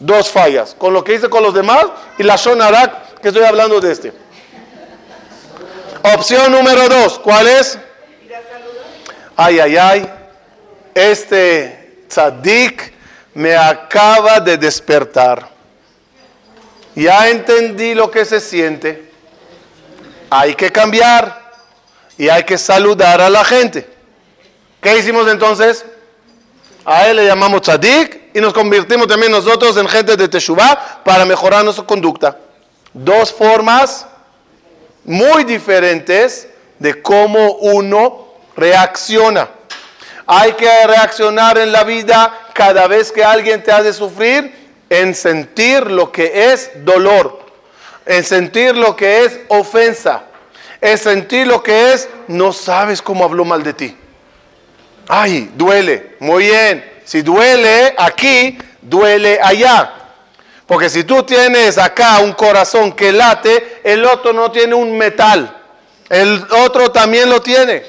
Dos 0.00 0.30
fallas, 0.30 0.74
con 0.76 0.92
lo 0.92 1.04
que 1.04 1.14
hice 1.14 1.28
con 1.28 1.42
los 1.42 1.54
demás 1.54 1.86
y 2.18 2.24
la 2.24 2.36
Shonarak, 2.36 3.20
que 3.20 3.28
estoy 3.28 3.44
hablando 3.44 3.80
de 3.80 3.92
este. 3.92 4.12
Opción 6.14 6.50
número 6.50 6.88
dos, 6.88 7.18
¿cuál 7.18 7.46
es? 7.46 7.78
Ay, 9.36 9.60
ay, 9.60 9.76
ay, 9.76 10.12
este 10.94 12.04
tzadik 12.08 12.92
me 13.34 13.54
acaba 13.56 14.40
de 14.40 14.56
despertar 14.56 15.50
ya 16.94 17.28
entendí 17.28 17.94
lo 17.94 18.10
que 18.10 18.24
se 18.24 18.40
siente, 18.40 19.10
hay 20.28 20.54
que 20.54 20.70
cambiar 20.70 21.52
y 22.18 22.28
hay 22.28 22.44
que 22.44 22.58
saludar 22.58 23.20
a 23.20 23.30
la 23.30 23.44
gente. 23.44 23.88
¿Qué 24.80 24.98
hicimos 24.98 25.28
entonces? 25.28 25.84
A 26.84 27.08
él 27.08 27.16
le 27.16 27.26
llamamos 27.26 27.62
tzadik 27.62 28.34
y 28.34 28.40
nos 28.40 28.52
convertimos 28.52 29.06
también 29.06 29.32
nosotros 29.32 29.76
en 29.76 29.88
gente 29.88 30.16
de 30.16 30.28
Teshuvah 30.28 31.02
para 31.04 31.24
mejorar 31.24 31.64
nuestra 31.64 31.84
conducta. 31.84 32.38
Dos 32.92 33.32
formas 33.32 34.06
muy 35.04 35.44
diferentes 35.44 36.48
de 36.78 37.02
cómo 37.02 37.52
uno 37.52 38.28
reacciona. 38.56 39.48
Hay 40.26 40.52
que 40.52 40.86
reaccionar 40.86 41.58
en 41.58 41.72
la 41.72 41.84
vida 41.84 42.32
cada 42.54 42.86
vez 42.86 43.12
que 43.12 43.24
alguien 43.24 43.62
te 43.62 43.72
hace 43.72 43.92
sufrir 43.92 44.54
en 44.88 45.14
sentir 45.14 45.90
lo 45.90 46.10
que 46.10 46.52
es 46.52 46.70
dolor, 46.84 47.40
en 48.06 48.24
sentir 48.24 48.76
lo 48.76 48.96
que 48.96 49.24
es 49.24 49.40
ofensa, 49.48 50.24
en 50.80 50.98
sentir 50.98 51.46
lo 51.46 51.62
que 51.62 51.92
es 51.92 52.08
no 52.26 52.52
sabes 52.52 53.02
cómo 53.02 53.24
habló 53.24 53.44
mal 53.44 53.62
de 53.62 53.72
ti. 53.72 53.96
Ay, 55.12 55.50
duele, 55.56 56.14
muy 56.20 56.44
bien. 56.44 57.00
Si 57.04 57.22
duele 57.22 57.96
aquí, 57.98 58.56
duele 58.80 59.40
allá. 59.42 59.92
Porque 60.68 60.88
si 60.88 61.02
tú 61.02 61.24
tienes 61.24 61.78
acá 61.78 62.20
un 62.20 62.32
corazón 62.32 62.92
que 62.92 63.10
late, 63.10 63.80
el 63.82 64.04
otro 64.04 64.32
no 64.32 64.52
tiene 64.52 64.72
un 64.76 64.96
metal. 64.96 65.52
El 66.08 66.46
otro 66.64 66.92
también 66.92 67.28
lo 67.28 67.42
tiene. 67.42 67.82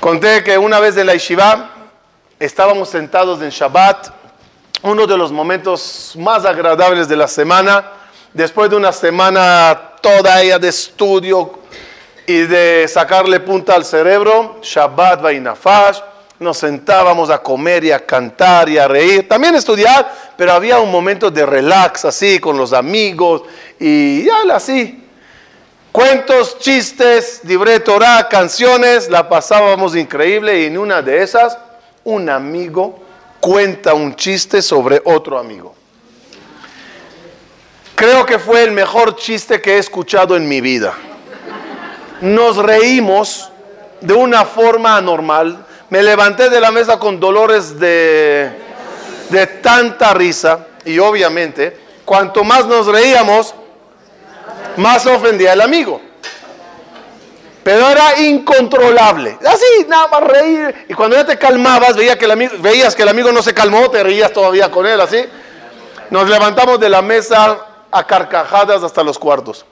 Conté 0.00 0.44
que 0.44 0.58
una 0.58 0.80
vez 0.80 0.94
de 0.94 1.04
la 1.04 1.14
Yeshiva 1.14 1.70
estábamos 2.38 2.90
sentados 2.90 3.40
en 3.40 3.48
Shabbat 3.48 4.08
uno 4.82 5.06
de 5.06 5.16
los 5.16 5.32
momentos 5.32 6.12
más 6.18 6.44
agradables 6.44 7.08
de 7.08 7.16
la 7.16 7.26
semana, 7.26 7.90
después 8.34 8.68
de 8.68 8.76
una 8.76 8.92
semana 8.92 9.92
toda 10.02 10.42
ella 10.42 10.58
de 10.58 10.68
estudio 10.68 11.63
y 12.26 12.40
de 12.42 12.86
sacarle 12.88 13.40
punta 13.40 13.74
al 13.74 13.84
cerebro, 13.84 14.58
Shabbat 14.62 15.20
Vainafash, 15.22 16.00
nos 16.38 16.58
sentábamos 16.58 17.30
a 17.30 17.38
comer 17.38 17.84
y 17.84 17.92
a 17.92 18.04
cantar 18.04 18.68
y 18.68 18.78
a 18.78 18.88
reír, 18.88 19.28
también 19.28 19.54
estudiar, 19.54 20.12
pero 20.36 20.52
había 20.52 20.78
un 20.78 20.90
momento 20.90 21.30
de 21.30 21.46
relax 21.46 22.04
así 22.04 22.38
con 22.38 22.56
los 22.56 22.72
amigos 22.72 23.42
y 23.78 24.24
ya 24.24 24.54
así. 24.54 25.00
Cuentos, 25.92 26.58
chistes, 26.58 27.40
libre 27.44 27.78
Torah, 27.80 28.26
canciones, 28.28 29.08
la 29.08 29.28
pasábamos 29.28 29.94
increíble 29.94 30.60
y 30.60 30.64
en 30.66 30.76
una 30.76 31.02
de 31.02 31.22
esas 31.22 31.56
un 32.02 32.28
amigo 32.28 32.98
cuenta 33.38 33.94
un 33.94 34.16
chiste 34.16 34.60
sobre 34.60 35.00
otro 35.04 35.38
amigo. 35.38 35.74
Creo 37.94 38.26
que 38.26 38.40
fue 38.40 38.64
el 38.64 38.72
mejor 38.72 39.14
chiste 39.14 39.60
que 39.60 39.76
he 39.76 39.78
escuchado 39.78 40.36
en 40.36 40.48
mi 40.48 40.60
vida. 40.60 40.94
Nos 42.20 42.56
reímos 42.56 43.50
de 44.00 44.14
una 44.14 44.44
forma 44.44 44.96
anormal. 44.96 45.64
Me 45.90 46.02
levanté 46.02 46.50
de 46.50 46.60
la 46.60 46.70
mesa 46.70 46.98
con 46.98 47.18
dolores 47.18 47.78
de, 47.78 48.50
de 49.30 49.46
tanta 49.62 50.14
risa. 50.14 50.66
Y 50.84 50.98
obviamente, 50.98 51.76
cuanto 52.04 52.44
más 52.44 52.66
nos 52.66 52.86
reíamos, 52.86 53.54
más 54.76 55.06
ofendía 55.06 55.52
el 55.52 55.60
amigo. 55.60 56.00
Pero 57.62 57.88
era 57.88 58.20
incontrolable. 58.20 59.38
Así, 59.46 59.86
nada 59.88 60.08
más 60.08 60.20
reír. 60.24 60.86
Y 60.88 60.94
cuando 60.94 61.16
ya 61.16 61.24
te 61.24 61.38
calmabas, 61.38 61.94
que 61.94 62.24
el 62.24 62.30
amigo, 62.30 62.52
veías 62.58 62.94
que 62.94 63.02
el 63.02 63.08
amigo 63.08 63.32
no 63.32 63.42
se 63.42 63.54
calmó, 63.54 63.90
te 63.90 64.02
reías 64.02 64.32
todavía 64.32 64.70
con 64.70 64.86
él, 64.86 65.00
así. 65.00 65.24
Nos 66.10 66.28
levantamos 66.28 66.78
de 66.78 66.90
la 66.90 67.00
mesa 67.00 67.58
a 67.90 68.06
carcajadas 68.06 68.82
hasta 68.82 69.02
los 69.02 69.18
cuartos. 69.18 69.64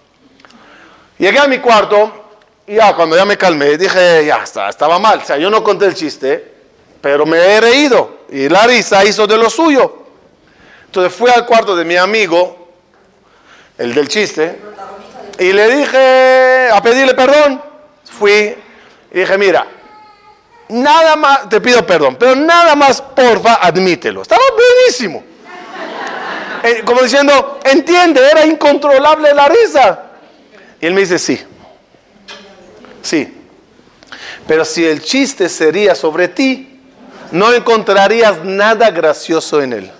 Llegué 1.18 1.38
a 1.38 1.46
mi 1.46 1.58
cuarto 1.58 2.21
y 2.66 2.76
ya 2.76 2.94
cuando 2.94 3.16
ya 3.16 3.24
me 3.24 3.36
calmé, 3.36 3.76
dije, 3.76 4.24
ya 4.26 4.42
está, 4.44 4.68
estaba 4.68 4.98
mal. 4.98 5.20
O 5.22 5.24
sea, 5.24 5.36
yo 5.36 5.50
no 5.50 5.62
conté 5.64 5.86
el 5.86 5.94
chiste, 5.94 6.52
pero 7.00 7.26
me 7.26 7.38
he 7.38 7.60
reído. 7.60 8.20
Y 8.30 8.48
la 8.48 8.66
risa 8.66 9.04
hizo 9.04 9.26
de 9.26 9.36
lo 9.36 9.50
suyo. 9.50 10.04
Entonces 10.86 11.12
fui 11.12 11.30
al 11.30 11.44
cuarto 11.44 11.74
de 11.74 11.84
mi 11.84 11.96
amigo, 11.96 12.68
el 13.78 13.94
del 13.94 14.08
chiste, 14.08 14.58
y 15.38 15.52
le 15.52 15.76
dije 15.76 16.68
a 16.72 16.80
pedirle 16.82 17.14
perdón. 17.14 17.62
Fui 18.04 18.56
y 19.10 19.18
dije, 19.18 19.38
mira, 19.38 19.66
nada 20.68 21.16
más, 21.16 21.48
te 21.48 21.60
pido 21.60 21.84
perdón, 21.84 22.16
pero 22.16 22.36
nada 22.36 22.74
más, 22.76 23.00
porfa, 23.02 23.54
admítelo. 23.54 24.22
Estaba 24.22 24.42
buenísimo. 24.54 25.24
Eh, 26.62 26.82
como 26.84 27.02
diciendo, 27.02 27.58
entiende, 27.64 28.20
era 28.30 28.46
incontrolable 28.46 29.34
la 29.34 29.48
risa. 29.48 30.02
Y 30.80 30.86
él 30.86 30.94
me 30.94 31.00
dice, 31.00 31.18
sí, 31.18 31.44
sí. 33.02 33.38
Pero 34.46 34.64
si 34.64 34.84
el 34.84 35.02
chiste 35.02 35.48
sería 35.48 35.94
sobre 35.94 36.28
ti, 36.28 36.80
no 37.30 37.52
encontrarías 37.52 38.44
nada 38.44 38.90
gracioso 38.90 39.62
en 39.62 39.72
él. 39.72 39.90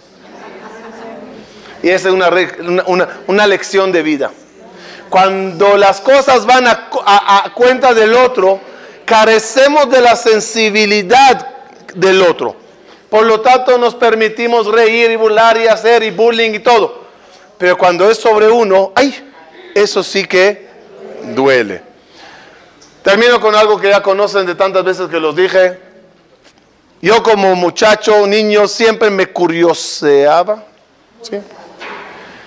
Y 1.82 1.88
esa 1.88 2.08
es 2.08 2.14
una, 2.14 2.30
una, 2.86 3.08
una, 3.26 3.46
lección 3.46 3.90
de 3.90 4.02
vida. 4.02 4.30
Cuando 5.08 5.76
las 5.76 6.00
cosas 6.00 6.46
van 6.46 6.66
a, 6.66 6.88
a 7.04 7.52
cuenta 7.54 7.92
del 7.92 8.14
otro, 8.14 8.60
carecemos 9.04 9.90
de 9.90 10.00
la 10.00 10.14
sensibilidad 10.14 11.46
del 11.94 12.22
otro. 12.22 12.56
Por 13.10 13.26
lo 13.26 13.40
tanto, 13.40 13.76
nos 13.78 13.94
permitimos 13.94 14.66
reír 14.66 15.10
y 15.10 15.16
burlar 15.16 15.58
y 15.58 15.66
hacer 15.66 16.02
y 16.02 16.10
bullying 16.10 16.54
y 16.54 16.60
todo. 16.60 17.02
Pero 17.58 17.76
cuando 17.76 18.10
es 18.10 18.18
sobre 18.18 18.48
uno, 18.48 18.92
¡ay! 18.94 19.30
Eso 19.74 20.02
sí 20.02 20.24
que 20.24 20.68
duele. 21.34 21.91
Termino 23.02 23.40
con 23.40 23.54
algo 23.54 23.80
que 23.80 23.90
ya 23.90 24.00
conocen 24.02 24.46
de 24.46 24.54
tantas 24.54 24.84
veces 24.84 25.08
que 25.08 25.18
los 25.18 25.34
dije. 25.34 25.78
Yo 27.00 27.20
como 27.22 27.56
muchacho, 27.56 28.26
niño, 28.28 28.68
siempre 28.68 29.10
me 29.10 29.26
curioseaba 29.26 30.62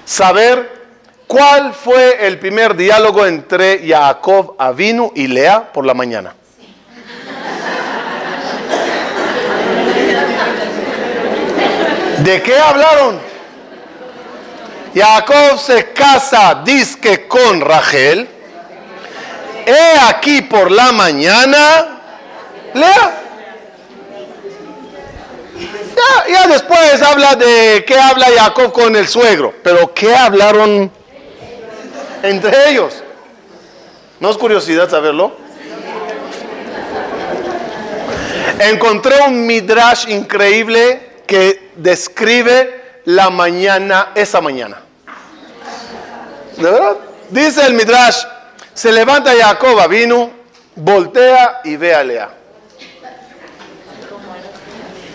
saber 0.05 0.85
cuál 1.27 1.73
fue 1.73 2.25
el 2.25 2.39
primer 2.39 2.75
diálogo 2.75 3.25
entre 3.25 3.85
Jacob 3.85 4.55
Avinu 4.57 5.11
y 5.13 5.27
Lea 5.27 5.73
por 5.73 5.85
la 5.85 5.93
mañana. 5.93 6.33
¿De 12.23 12.41
qué 12.41 12.57
hablaron? 12.57 13.19
Jacob 14.95 15.59
se 15.59 15.91
casa, 15.91 16.61
disque 16.63 17.27
con 17.27 17.59
Rachel. 17.59 18.29
He 19.65 19.99
aquí 20.09 20.41
por 20.41 20.71
la 20.71 20.91
mañana. 20.91 21.99
Lea. 22.73 23.21
Ya, 25.95 26.33
ya, 26.33 26.47
después 26.47 27.01
habla 27.01 27.35
de 27.35 27.83
qué 27.87 27.97
habla 27.97 28.27
Jacob 28.37 28.71
con 28.71 28.95
el 28.95 29.07
suegro. 29.07 29.53
Pero 29.63 29.93
¿qué 29.93 30.13
hablaron 30.15 30.91
entre 32.21 32.69
ellos? 32.69 33.01
¿No 34.19 34.29
es 34.29 34.37
curiosidad 34.37 34.89
saberlo? 34.89 35.35
Encontré 38.59 39.15
un 39.27 39.45
midrash 39.45 40.09
increíble 40.09 41.15
que 41.27 41.71
describe 41.75 43.01
la 43.05 43.29
mañana, 43.29 44.09
esa 44.15 44.41
mañana. 44.41 44.77
¿De 46.57 46.63
verdad? 46.63 46.97
Dice 47.29 47.65
el 47.65 47.73
Midrash, 47.73 48.23
se 48.75 48.91
levanta 48.91 49.33
Jacob, 49.33 49.89
vino, 49.89 50.29
voltea 50.75 51.61
y 51.63 51.77
ve 51.77 51.95
a 51.95 52.03
Lea. 52.03 52.29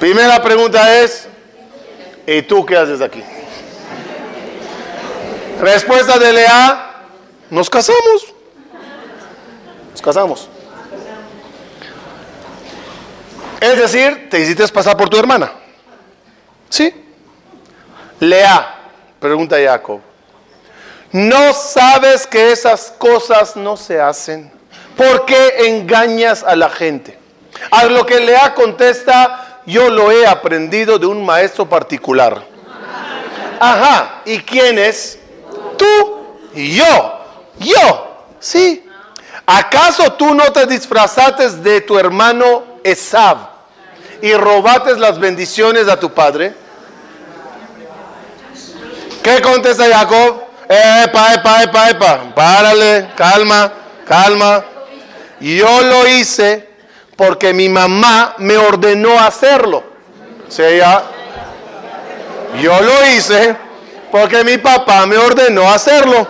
Primera 0.01 0.43
pregunta 0.43 0.99
es, 1.01 1.29
¿y 2.27 2.41
tú 2.41 2.65
qué 2.65 2.77
haces 2.79 3.03
aquí? 3.03 3.23
Respuesta 5.61 6.19
de 6.19 6.33
Lea, 6.33 7.05
nos 7.51 7.69
casamos. 7.69 8.35
Nos 9.93 10.01
casamos. 10.01 10.49
Es 13.61 13.77
decir, 13.77 14.31
te 14.31 14.41
hiciste 14.41 14.67
pasar 14.69 14.97
por 14.97 15.11
tu 15.11 15.19
hermana. 15.19 15.53
¿Sí? 16.71 16.95
Lea, 18.21 18.75
pregunta 19.21 19.57
Jacob. 19.63 20.01
¿No 21.13 21.53
sabes 21.53 22.27
que 22.27 22.53
esas 22.53 22.93
cosas 22.97 23.57
no 23.57 23.77
se 23.77 24.01
hacen? 24.01 24.51
¿Por 24.97 25.27
qué 25.27 25.67
engañas 25.67 26.45
a 26.45 26.55
la 26.55 26.71
gente? 26.71 27.19
A 27.71 27.85
lo 27.87 28.07
que 28.07 28.21
Lea 28.21 28.55
contesta, 28.55 29.61
yo 29.67 29.91
lo 29.91 30.13
he 30.13 30.27
aprendido 30.27 30.99
de 30.99 31.07
un 31.07 31.25
maestro 31.25 31.69
particular. 31.69 32.43
Ajá, 33.59 34.23
¿y 34.25 34.39
quién 34.39 34.79
es? 34.79 35.19
Tú 35.77 36.27
y 36.55 36.77
yo. 36.77 37.21
Yo, 37.59 38.25
sí. 38.39 38.87
¿Acaso 39.45 40.13
tú 40.13 40.35
no 40.35 40.53
te 40.53 40.65
disfrazaste 40.67 41.51
de 41.51 41.81
tu 41.81 41.99
hermano 41.99 42.65
Esab 42.85 43.37
y 44.23 44.33
robates 44.35 44.99
las 44.99 45.19
bendiciones 45.19 45.89
a 45.89 45.99
tu 45.99 46.13
padre? 46.13 46.55
¿Qué 49.23 49.43
contesta 49.43 49.85
Jacob? 49.93 50.50
Epa, 50.71 51.35
epa, 51.35 51.63
epa, 51.65 51.91
epa. 51.91 52.21
Párale, 52.33 53.09
calma, 53.17 53.73
calma. 54.07 54.65
Yo 55.41 55.83
lo 55.83 56.07
hice 56.07 56.69
porque 57.17 57.53
mi 57.53 57.69
mamá 57.69 58.37
me 58.39 58.57
ordenó 58.57 59.19
hacerlo. 59.19 59.83
O 60.47 60.51
sea, 60.51 61.03
yo 62.63 62.81
lo 62.83 63.07
hice 63.09 63.57
porque 64.13 64.45
mi 64.45 64.59
papá 64.59 65.07
me 65.07 65.17
ordenó 65.17 65.69
hacerlo. 65.69 66.29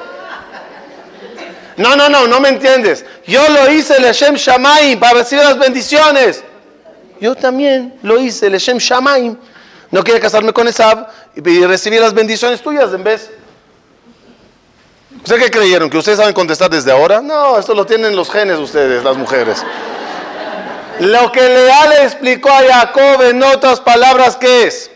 No, 1.77 1.95
no, 1.95 2.09
no, 2.09 2.27
no 2.27 2.41
me 2.41 2.49
entiendes. 2.49 3.05
Yo 3.27 3.47
lo 3.51 3.71
hice 3.71 3.99
el 3.99 4.05
Hashem 4.05 4.37
Shamaim 4.37 4.99
para 4.99 5.19
recibir 5.19 5.45
las 5.45 5.59
bendiciones. 5.59 6.43
Yo 7.21 7.35
también 7.35 7.99
lo 8.03 8.19
hice 8.19 8.47
el 8.47 8.55
Hashem 8.55 8.79
Shamaim. 8.79 9.37
No 9.91 10.03
quiere 10.03 10.19
casarme 10.19 10.55
con 10.55 10.67
Esab 10.67 11.09
y 11.37 11.65
recibir 11.67 12.01
las 12.01 12.15
bendiciones 12.15 12.63
tuyas 12.63 12.91
en 12.95 13.05
vez. 13.05 13.31
¿Ustedes 15.23 15.45
qué 15.45 15.51
creyeron? 15.51 15.91
¿Que 15.91 15.99
ustedes 15.99 16.19
saben 16.19 16.33
contestar 16.33 16.71
desde 16.71 16.91
ahora? 16.91 17.21
No, 17.21 17.59
esto 17.59 17.75
lo 17.75 17.85
tienen 17.85 18.17
los 18.17 18.31
genes 18.31 18.59
ustedes, 18.59 19.05
las 19.05 19.17
mujeres. 19.17 19.63
Lo 21.01 21.31
que 21.33 21.41
Lea 21.41 21.87
le 21.89 22.05
explicó 22.05 22.51
a 22.51 22.63
Jacob 22.63 23.23
en 23.23 23.43
otras 23.43 23.81
palabras, 23.81 24.37
¿qué 24.37 24.65
es? 24.65 24.91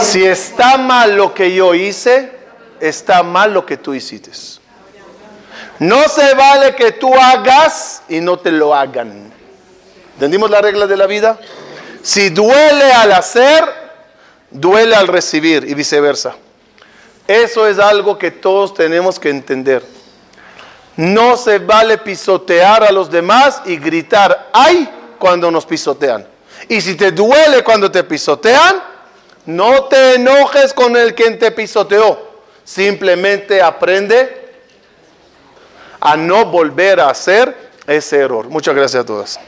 Si 0.00 0.24
está 0.24 0.78
mal 0.78 1.16
lo 1.16 1.34
que 1.34 1.54
yo 1.54 1.74
hice, 1.74 2.32
está 2.80 3.22
mal 3.22 3.52
lo 3.52 3.66
que 3.66 3.76
tú 3.76 3.94
hiciste. 3.94 4.30
No 5.80 6.08
se 6.08 6.34
vale 6.34 6.74
que 6.74 6.92
tú 6.92 7.12
hagas 7.14 8.02
y 8.08 8.20
no 8.20 8.38
te 8.38 8.52
lo 8.52 8.74
hagan. 8.74 9.32
¿Entendimos 10.14 10.50
la 10.50 10.60
regla 10.60 10.86
de 10.86 10.96
la 10.96 11.06
vida? 11.06 11.38
Si 12.02 12.30
duele 12.30 12.92
al 12.92 13.12
hacer, 13.12 13.64
duele 14.50 14.94
al 14.94 15.08
recibir 15.08 15.64
y 15.68 15.74
viceversa. 15.74 16.34
Eso 17.30 17.68
es 17.68 17.78
algo 17.78 18.18
que 18.18 18.32
todos 18.32 18.74
tenemos 18.74 19.20
que 19.20 19.30
entender. 19.30 19.84
No 20.96 21.36
se 21.36 21.60
vale 21.60 21.98
pisotear 21.98 22.82
a 22.82 22.90
los 22.90 23.08
demás 23.08 23.62
y 23.66 23.76
gritar 23.76 24.48
ay 24.52 24.90
cuando 25.16 25.48
nos 25.48 25.64
pisotean. 25.64 26.26
Y 26.68 26.80
si 26.80 26.96
te 26.96 27.12
duele 27.12 27.62
cuando 27.62 27.88
te 27.88 28.02
pisotean, 28.02 28.82
no 29.46 29.84
te 29.84 30.16
enojes 30.16 30.74
con 30.74 30.96
el 30.96 31.14
quien 31.14 31.38
te 31.38 31.52
pisoteó. 31.52 32.18
Simplemente 32.64 33.62
aprende 33.62 34.50
a 36.00 36.16
no 36.16 36.46
volver 36.46 36.98
a 36.98 37.10
hacer 37.10 37.70
ese 37.86 38.16
error. 38.16 38.48
Muchas 38.48 38.74
gracias 38.74 39.04
a 39.04 39.06
todos. 39.06 39.38